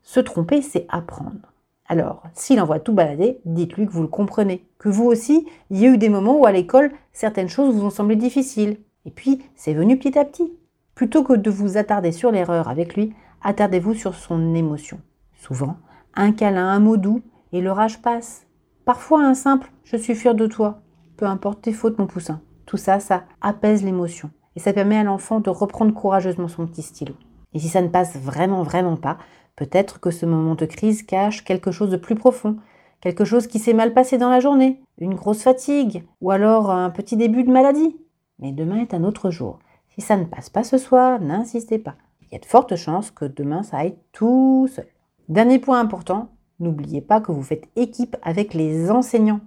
se 0.02 0.18
tromper, 0.18 0.60
c'est 0.62 0.86
apprendre. 0.88 1.52
Alors, 1.86 2.24
s'il 2.34 2.60
envoie 2.60 2.80
tout 2.80 2.92
balader, 2.92 3.38
dites-lui 3.44 3.86
que 3.86 3.92
vous 3.92 4.02
le 4.02 4.08
comprenez, 4.08 4.64
que 4.78 4.88
vous 4.88 5.06
aussi, 5.06 5.46
il 5.70 5.78
y 5.78 5.86
a 5.86 5.90
eu 5.90 5.98
des 5.98 6.08
moments 6.08 6.36
où 6.36 6.46
à 6.46 6.52
l'école, 6.52 6.90
certaines 7.12 7.48
choses 7.48 7.74
vous 7.74 7.84
ont 7.84 7.90
semblé 7.90 8.16
difficiles. 8.16 8.78
Et 9.06 9.10
puis, 9.10 9.42
c'est 9.54 9.74
venu 9.74 9.98
petit 9.98 10.18
à 10.18 10.24
petit. 10.24 10.52
Plutôt 10.94 11.22
que 11.22 11.32
de 11.32 11.50
vous 11.50 11.76
attarder 11.76 12.12
sur 12.12 12.30
l'erreur 12.32 12.68
avec 12.68 12.96
lui, 12.96 13.14
attardez-vous 13.42 13.94
sur 13.94 14.14
son 14.14 14.54
émotion. 14.54 15.00
Souvent, 15.36 15.76
un 16.14 16.32
câlin, 16.32 16.68
un 16.68 16.80
mot 16.80 16.96
doux, 16.96 17.22
et 17.52 17.60
l'orage 17.60 18.02
passe. 18.02 18.46
Parfois 18.84 19.24
un 19.24 19.34
simple 19.34 19.70
Je 19.84 19.96
suis 19.96 20.14
fier 20.14 20.34
de 20.34 20.46
toi. 20.46 20.80
Peu 21.16 21.26
importe 21.26 21.62
tes 21.62 21.72
fautes, 21.72 21.98
mon 21.98 22.06
poussin. 22.06 22.40
Tout 22.66 22.76
ça, 22.76 23.00
ça 23.00 23.24
apaise 23.40 23.84
l'émotion. 23.84 24.30
Et 24.56 24.60
ça 24.60 24.72
permet 24.72 24.96
à 24.96 25.04
l'enfant 25.04 25.40
de 25.40 25.50
reprendre 25.50 25.94
courageusement 25.94 26.48
son 26.48 26.66
petit 26.66 26.82
stylo. 26.82 27.14
Et 27.52 27.58
si 27.58 27.68
ça 27.68 27.82
ne 27.82 27.88
passe 27.88 28.16
vraiment, 28.16 28.62
vraiment 28.62 28.96
pas, 28.96 29.18
peut-être 29.56 30.00
que 30.00 30.10
ce 30.10 30.26
moment 30.26 30.54
de 30.54 30.66
crise 30.66 31.02
cache 31.02 31.44
quelque 31.44 31.70
chose 31.70 31.90
de 31.90 31.96
plus 31.96 32.14
profond, 32.14 32.56
quelque 33.00 33.24
chose 33.24 33.46
qui 33.46 33.58
s'est 33.58 33.74
mal 33.74 33.92
passé 33.92 34.18
dans 34.18 34.30
la 34.30 34.40
journée, 34.40 34.82
une 34.98 35.14
grosse 35.14 35.42
fatigue, 35.42 36.04
ou 36.20 36.30
alors 36.30 36.70
un 36.70 36.90
petit 36.90 37.16
début 37.16 37.44
de 37.44 37.52
maladie. 37.52 37.96
Mais 38.38 38.52
demain 38.52 38.80
est 38.80 38.94
un 38.94 39.04
autre 39.04 39.30
jour. 39.30 39.58
Si 39.88 40.00
ça 40.00 40.16
ne 40.16 40.24
passe 40.24 40.50
pas 40.50 40.64
ce 40.64 40.78
soir, 40.78 41.20
n'insistez 41.20 41.78
pas 41.78 41.96
il 42.30 42.34
y 42.34 42.36
a 42.36 42.40
de 42.40 42.46
fortes 42.46 42.76
chances 42.76 43.10
que 43.10 43.24
demain 43.24 43.62
ça 43.62 43.78
aille 43.78 43.96
tout 44.12 44.68
seul. 44.72 44.86
Dernier 45.28 45.58
point 45.58 45.80
important, 45.80 46.28
n'oubliez 46.60 47.00
pas 47.00 47.20
que 47.20 47.32
vous 47.32 47.42
faites 47.42 47.68
équipe 47.76 48.16
avec 48.22 48.54
les 48.54 48.90
enseignants. 48.90 49.40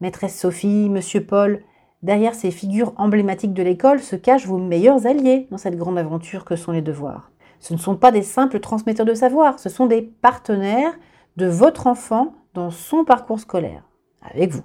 Maîtresse 0.00 0.38
Sophie, 0.38 0.88
Monsieur 0.88 1.24
Paul, 1.24 1.62
derrière 2.02 2.34
ces 2.34 2.50
figures 2.50 2.92
emblématiques 2.96 3.54
de 3.54 3.62
l'école 3.62 4.00
se 4.00 4.14
cachent 4.14 4.46
vos 4.46 4.58
meilleurs 4.58 5.06
alliés 5.06 5.48
dans 5.50 5.58
cette 5.58 5.76
grande 5.76 5.98
aventure 5.98 6.44
que 6.44 6.56
sont 6.56 6.72
les 6.72 6.82
devoirs. 6.82 7.32
Ce 7.58 7.74
ne 7.74 7.78
sont 7.78 7.96
pas 7.96 8.12
des 8.12 8.22
simples 8.22 8.60
transmetteurs 8.60 9.06
de 9.06 9.14
savoir, 9.14 9.58
ce 9.58 9.68
sont 9.68 9.86
des 9.86 10.02
partenaires 10.02 10.96
de 11.36 11.46
votre 11.46 11.86
enfant 11.86 12.34
dans 12.54 12.70
son 12.70 13.04
parcours 13.04 13.40
scolaire, 13.40 13.82
avec 14.22 14.52
vous. 14.52 14.62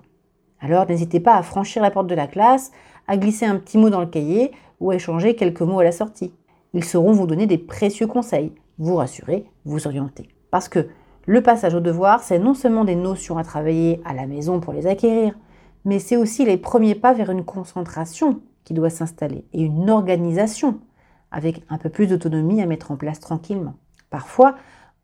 Alors 0.60 0.88
n'hésitez 0.88 1.19
pas 1.19 1.36
à 1.36 1.43
franchir 1.43 1.82
la 1.82 1.91
porte 1.91 2.08
de 2.08 2.15
la 2.15 2.28
classe, 2.28 2.71
à 3.08 3.17
glisser 3.17 3.45
un 3.45 3.58
petit 3.58 3.78
mot 3.78 3.89
dans 3.89 3.99
le 3.99 4.06
cahier 4.06 4.51
ou 4.80 4.91
à 4.91 4.95
échanger 4.95 5.36
quelques 5.36 5.62
mots 5.62 5.80
à 5.80 5.84
la 5.84 5.91
sortie. 5.91 6.34
Ils 6.73 6.84
sauront 6.84 7.12
vous 7.12 7.28
donner 7.28 7.47
des 7.47 7.58
précieux 7.58 8.08
conseils, 8.08 8.54
vous 8.78 8.95
rassurer, 8.95 9.45
vous 9.65 9.88
orienter. 9.88 10.30
Parce 10.51 10.69
que 10.69 10.88
le 11.25 11.41
passage 11.41 11.73
au 11.73 11.79
devoir, 11.79 12.21
c'est 12.21 12.39
non 12.39 12.53
seulement 12.53 12.83
des 12.83 12.95
notions 12.95 13.38
à 13.38 13.43
travailler 13.43 14.01
à 14.03 14.13
la 14.13 14.27
maison 14.27 14.59
pour 14.59 14.73
les 14.73 14.88
acquérir, 14.88 15.38
mais 15.86 15.99
c'est 15.99 16.17
aussi 16.17 16.45
les 16.45 16.57
premiers 16.57 16.95
pas 16.95 17.13
vers 17.13 17.31
une 17.31 17.45
concentration 17.45 18.41
qui 18.65 18.73
doit 18.73 18.89
s'installer 18.89 19.45
et 19.53 19.62
une 19.62 19.89
organisation 19.89 20.79
avec 21.31 21.63
un 21.69 21.77
peu 21.77 21.89
plus 21.89 22.07
d'autonomie 22.07 22.62
à 22.62 22.65
mettre 22.65 22.91
en 22.91 22.97
place 22.97 23.19
tranquillement. 23.19 23.75
Parfois, 24.09 24.55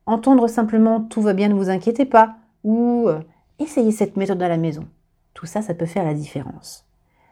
entendre 0.06 0.48
simplement 0.48 1.02
tout 1.02 1.22
va 1.22 1.34
bien, 1.34 1.48
ne 1.48 1.54
vous 1.54 1.70
inquiétez 1.70 2.06
pas 2.06 2.36
ou 2.64 3.08
euh, 3.08 3.20
essayez 3.58 3.92
cette 3.92 4.18
méthode 4.18 4.42
à 4.42 4.50
la 4.50 4.58
maison. 4.58 4.86
Tout 5.34 5.46
ça, 5.46 5.62
ça 5.62 5.74
peut 5.74 5.86
faire 5.86 6.04
la 6.04 6.14
différence. 6.14 6.86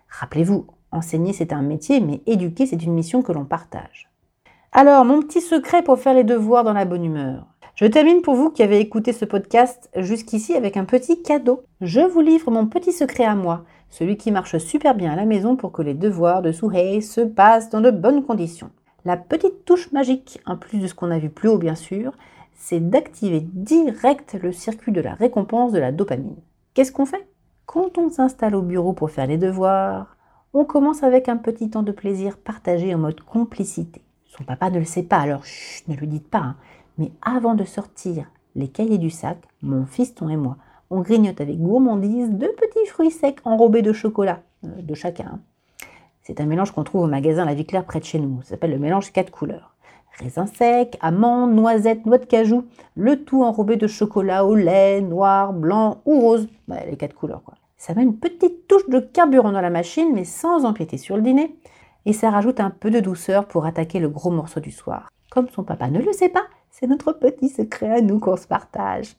Rappelez-vous, 0.09 0.65
enseigner 0.91 1.33
c'est 1.33 1.53
un 1.53 1.61
métier, 1.61 1.99
mais 1.99 2.21
éduquer 2.25 2.65
c'est 2.65 2.81
une 2.81 2.93
mission 2.93 3.21
que 3.21 3.33
l'on 3.33 3.45
partage. 3.45 4.09
Alors, 4.71 5.05
mon 5.05 5.21
petit 5.21 5.41
secret 5.41 5.83
pour 5.83 5.99
faire 5.99 6.13
les 6.13 6.23
devoirs 6.23 6.63
dans 6.63 6.73
la 6.73 6.85
bonne 6.85 7.05
humeur. 7.05 7.45
Je 7.79 7.85
termine 7.85 8.23
pour 8.23 8.33
vous 8.33 8.49
qui 8.49 8.63
avez 8.63 8.79
écouté 8.79 9.13
ce 9.13 9.23
podcast 9.23 9.87
jusqu'ici 9.95 10.55
avec 10.55 10.77
un 10.77 10.85
petit 10.85 11.21
cadeau. 11.21 11.61
Je 11.79 11.99
vous 11.99 12.21
livre 12.21 12.49
mon 12.49 12.65
petit 12.65 12.91
secret 12.91 13.23
à 13.23 13.35
moi, 13.35 13.65
celui 13.91 14.17
qui 14.17 14.31
marche 14.31 14.57
super 14.57 14.95
bien 14.95 15.11
à 15.11 15.15
la 15.15 15.25
maison 15.25 15.55
pour 15.55 15.71
que 15.71 15.83
les 15.83 15.93
devoirs 15.93 16.41
de 16.41 16.51
Suhei 16.51 17.01
se 17.01 17.21
passent 17.21 17.69
dans 17.69 17.79
de 17.79 17.91
bonnes 17.91 18.25
conditions. 18.25 18.71
La 19.05 19.15
petite 19.15 19.63
touche 19.63 19.91
magique, 19.91 20.41
en 20.47 20.57
plus 20.57 20.79
de 20.79 20.87
ce 20.87 20.95
qu'on 20.95 21.11
a 21.11 21.19
vu 21.19 21.29
plus 21.29 21.49
haut 21.49 21.59
bien 21.59 21.75
sûr, 21.75 22.13
c'est 22.55 22.79
d'activer 22.79 23.41
direct 23.41 24.35
le 24.41 24.51
circuit 24.51 24.91
de 24.91 25.01
la 25.01 25.13
récompense 25.13 25.71
de 25.71 25.77
la 25.77 25.91
dopamine. 25.91 26.41
Qu'est-ce 26.73 26.91
qu'on 26.91 27.05
fait? 27.05 27.27
Quand 27.67 27.99
on 27.99 28.09
s'installe 28.09 28.55
au 28.55 28.63
bureau 28.63 28.93
pour 28.93 29.11
faire 29.11 29.27
les 29.27 29.37
devoirs, 29.37 30.17
on 30.55 30.65
commence 30.65 31.03
avec 31.03 31.29
un 31.29 31.37
petit 31.37 31.69
temps 31.69 31.83
de 31.83 31.91
plaisir 31.91 32.37
partagé 32.37 32.95
en 32.95 32.97
mode 32.97 33.21
complicité. 33.21 34.01
Son 34.25 34.43
papa 34.43 34.71
ne 34.71 34.79
le 34.79 34.85
sait 34.85 35.03
pas, 35.03 35.19
alors 35.19 35.45
chut, 35.45 35.87
ne 35.87 35.95
lui 35.95 36.07
dites 36.07 36.27
pas. 36.27 36.39
Hein. 36.39 36.55
Mais 36.97 37.11
avant 37.21 37.55
de 37.55 37.63
sortir 37.63 38.25
les 38.55 38.67
cahiers 38.67 38.97
du 38.97 39.09
sac, 39.09 39.37
mon 39.61 39.85
fiston 39.85 40.29
et 40.29 40.37
moi, 40.37 40.57
on 40.89 41.01
grignote 41.01 41.41
avec 41.41 41.59
gourmandise 41.59 42.29
deux 42.29 42.53
petits 42.53 42.87
fruits 42.87 43.11
secs 43.11 43.39
enrobés 43.43 43.81
de 43.81 43.93
chocolat, 43.93 44.41
euh, 44.65 44.81
de 44.81 44.93
chacun. 44.93 45.31
Hein. 45.33 45.39
C'est 46.23 46.41
un 46.41 46.45
mélange 46.45 46.71
qu'on 46.71 46.83
trouve 46.83 47.03
au 47.03 47.07
magasin 47.07 47.45
La 47.45 47.53
Vie 47.53 47.65
Claire 47.65 47.85
près 47.85 47.99
de 47.99 48.05
chez 48.05 48.19
nous. 48.19 48.41
Ça 48.41 48.51
s'appelle 48.51 48.71
le 48.71 48.79
mélange 48.79 49.11
quatre 49.11 49.31
couleurs. 49.31 49.75
Raisins 50.17 50.47
secs, 50.47 50.97
amandes, 50.99 51.53
noisettes, 51.53 52.05
noix 52.05 52.17
de 52.17 52.25
cajou, 52.25 52.65
le 52.95 53.23
tout 53.23 53.43
enrobé 53.43 53.75
de 53.75 53.85
chocolat 53.85 54.45
au 54.45 54.55
lait, 54.55 55.01
noir, 55.01 55.53
blanc 55.53 56.01
ou 56.05 56.19
rose. 56.19 56.47
Bah, 56.67 56.77
les 56.89 56.97
quatre 56.97 57.13
couleurs 57.13 57.43
quoi. 57.43 57.53
Ça 57.77 57.93
met 57.93 58.01
une 58.01 58.17
petite 58.17 58.67
touche 58.67 58.89
de 58.89 58.99
carburant 58.99 59.51
dans 59.51 59.61
la 59.61 59.69
machine, 59.69 60.11
mais 60.15 60.23
sans 60.23 60.65
empiéter 60.65 60.97
sur 60.97 61.15
le 61.15 61.21
dîner 61.21 61.55
et 62.07 62.13
ça 62.13 62.31
rajoute 62.31 62.61
un 62.61 62.69
peu 62.69 62.89
de 62.89 63.01
douceur 63.01 63.45
pour 63.45 63.65
attaquer 63.65 63.99
le 63.99 64.07
gros 64.07 64.31
morceau 64.31 64.61
du 64.61 64.71
soir. 64.71 65.09
Comme 65.29 65.49
son 65.49 65.63
papa 65.63 65.89
ne 65.89 65.99
le 65.99 66.13
sait 66.13 66.29
pas, 66.29 66.45
c'est 66.79 66.87
notre 66.87 67.11
petit 67.11 67.49
secret 67.49 67.91
à 67.91 68.01
nous 68.01 68.19
qu'on 68.19 68.37
se 68.37 68.45
partage. 68.45 69.15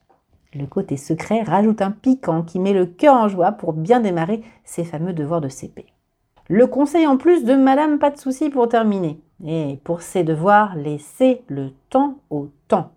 Le 0.54 0.66
côté 0.66 0.96
secret 0.96 1.42
rajoute 1.42 1.82
un 1.82 1.90
piquant 1.90 2.42
qui 2.42 2.60
met 2.60 2.72
le 2.72 2.86
cœur 2.86 3.14
en 3.14 3.28
joie 3.28 3.52
pour 3.52 3.72
bien 3.72 4.00
démarrer 4.00 4.42
ces 4.64 4.84
fameux 4.84 5.12
devoirs 5.12 5.40
de 5.40 5.48
CP. 5.48 5.86
Le 6.48 6.66
conseil 6.66 7.06
en 7.06 7.16
plus 7.16 7.44
de 7.44 7.54
Madame 7.54 7.98
Pas 7.98 8.10
de 8.10 8.18
soucis 8.18 8.48
pour 8.48 8.68
terminer. 8.68 9.20
Et 9.44 9.80
pour 9.82 10.02
ces 10.02 10.22
devoirs, 10.22 10.76
laissez 10.76 11.42
le 11.48 11.70
temps 11.90 12.18
au 12.30 12.48
temps. 12.68 12.92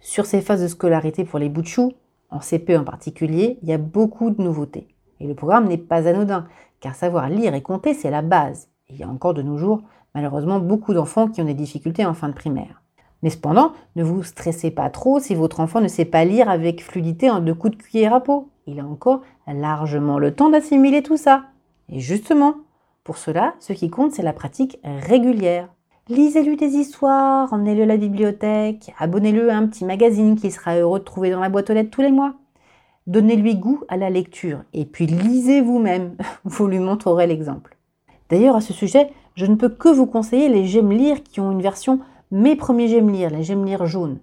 Sur 0.00 0.26
ces 0.26 0.42
phases 0.42 0.62
de 0.62 0.68
scolarité 0.68 1.24
pour 1.24 1.38
les 1.38 1.52
chou, 1.64 1.92
en 2.30 2.40
CP 2.40 2.76
en 2.76 2.84
particulier, 2.84 3.58
il 3.62 3.68
y 3.68 3.72
a 3.72 3.78
beaucoup 3.78 4.30
de 4.30 4.42
nouveautés. 4.42 4.88
Et 5.20 5.26
le 5.26 5.34
programme 5.34 5.68
n'est 5.68 5.78
pas 5.78 6.06
anodin, 6.06 6.46
car 6.80 6.94
savoir 6.94 7.28
lire 7.28 7.54
et 7.54 7.62
compter, 7.62 7.94
c'est 7.94 8.10
la 8.10 8.22
base 8.22 8.68
il 8.88 8.96
y 8.96 9.02
a 9.02 9.08
encore 9.08 9.34
de 9.34 9.42
nos 9.42 9.58
jours, 9.58 9.82
malheureusement, 10.14 10.60
beaucoup 10.60 10.94
d'enfants 10.94 11.28
qui 11.28 11.40
ont 11.42 11.46
des 11.46 11.54
difficultés 11.54 12.06
en 12.06 12.14
fin 12.14 12.28
de 12.28 12.34
primaire. 12.34 12.82
Mais 13.22 13.30
cependant, 13.30 13.72
ne 13.96 14.04
vous 14.04 14.22
stressez 14.22 14.70
pas 14.70 14.90
trop 14.90 15.20
si 15.20 15.34
votre 15.34 15.60
enfant 15.60 15.80
ne 15.80 15.88
sait 15.88 16.04
pas 16.04 16.24
lire 16.24 16.48
avec 16.48 16.82
fluidité 16.82 17.30
en 17.30 17.40
deux 17.40 17.54
coups 17.54 17.76
de 17.76 17.82
cuillère 17.82 18.14
à 18.14 18.20
peau. 18.20 18.48
Il 18.66 18.80
a 18.80 18.84
encore 18.84 19.22
largement 19.46 20.18
le 20.18 20.34
temps 20.34 20.50
d'assimiler 20.50 21.02
tout 21.02 21.16
ça. 21.16 21.44
Et 21.88 22.00
justement, 22.00 22.56
pour 23.04 23.16
cela, 23.16 23.54
ce 23.60 23.72
qui 23.72 23.90
compte, 23.90 24.12
c'est 24.12 24.22
la 24.22 24.32
pratique 24.32 24.78
régulière. 24.84 25.68
Lisez-lui 26.08 26.56
des 26.56 26.76
histoires, 26.76 27.52
emmenez-le 27.52 27.82
à 27.82 27.86
la 27.86 27.96
bibliothèque, 27.96 28.92
abonnez-le 28.98 29.50
à 29.50 29.56
un 29.56 29.66
petit 29.66 29.84
magazine 29.84 30.36
qu'il 30.36 30.52
sera 30.52 30.76
heureux 30.76 31.00
de 31.00 31.04
trouver 31.04 31.30
dans 31.30 31.40
la 31.40 31.48
boîte 31.48 31.70
aux 31.70 31.72
lettres 31.72 31.90
tous 31.90 32.02
les 32.02 32.12
mois. 32.12 32.34
Donnez-lui 33.06 33.56
goût 33.56 33.82
à 33.88 33.96
la 33.96 34.10
lecture 34.10 34.62
et 34.72 34.84
puis 34.84 35.06
lisez 35.06 35.60
vous-même. 35.60 36.16
Vous 36.44 36.66
lui 36.66 36.78
montrerez 36.78 37.26
l'exemple. 37.26 37.76
D'ailleurs, 38.30 38.56
à 38.56 38.60
ce 38.60 38.72
sujet, 38.72 39.10
je 39.34 39.46
ne 39.46 39.54
peux 39.54 39.68
que 39.68 39.88
vous 39.88 40.06
conseiller 40.06 40.48
les 40.48 40.64
J'aime 40.64 40.90
lire 40.90 41.22
qui 41.22 41.40
ont 41.40 41.52
une 41.52 41.62
version 41.62 42.00
Mes 42.32 42.56
premiers 42.56 43.00
lire, 43.00 43.30
les 43.30 43.54
lire 43.54 43.86
jaunes. 43.86 44.18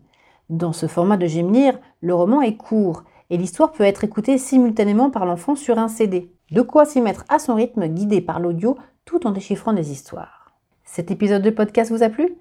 Dans 0.49 0.73
ce 0.73 0.87
format 0.87 1.15
de 1.15 1.25
lire, 1.25 1.79
le 2.01 2.13
roman 2.13 2.41
est 2.41 2.57
court 2.57 3.03
et 3.29 3.37
l'histoire 3.37 3.71
peut 3.71 3.85
être 3.85 4.03
écoutée 4.03 4.37
simultanément 4.37 5.09
par 5.09 5.25
l'enfant 5.25 5.55
sur 5.55 5.79
un 5.79 5.87
CD. 5.87 6.29
De 6.51 6.61
quoi 6.61 6.85
s'y 6.85 6.99
mettre 6.99 7.23
à 7.29 7.39
son 7.39 7.55
rythme, 7.55 7.87
guidé 7.87 8.19
par 8.19 8.41
l'audio, 8.41 8.77
tout 9.05 9.25
en 9.25 9.31
déchiffrant 9.31 9.71
des 9.71 9.91
histoires. 9.91 10.51
Cet 10.83 11.11
épisode 11.11 11.41
de 11.41 11.49
podcast 11.49 11.91
vous 11.91 12.03
a 12.03 12.09
plu? 12.09 12.35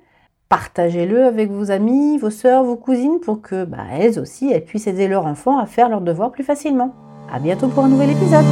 Partagez-le 0.48 1.25
avec 1.25 1.51
vos 1.51 1.70
amis, 1.70 2.18
vos 2.18 2.31
sœurs, 2.31 2.64
vos 2.64 2.77
cousines 2.77 3.20
pour 3.20 3.40
que 3.40 3.64
bah, 3.64 3.85
elles 3.92 4.18
aussi 4.18 4.51
elles 4.51 4.64
puissent 4.64 4.88
aider 4.88 5.07
leur 5.07 5.27
enfant 5.27 5.59
à 5.59 5.66
faire 5.66 5.88
leurs 5.88 6.03
devoirs 6.03 6.33
plus 6.33 6.44
facilement. 6.44 6.92
À 7.33 7.38
bientôt 7.38 7.68
pour 7.68 7.85
un 7.85 7.88
nouvel 7.88 8.11
épisode. 8.11 8.44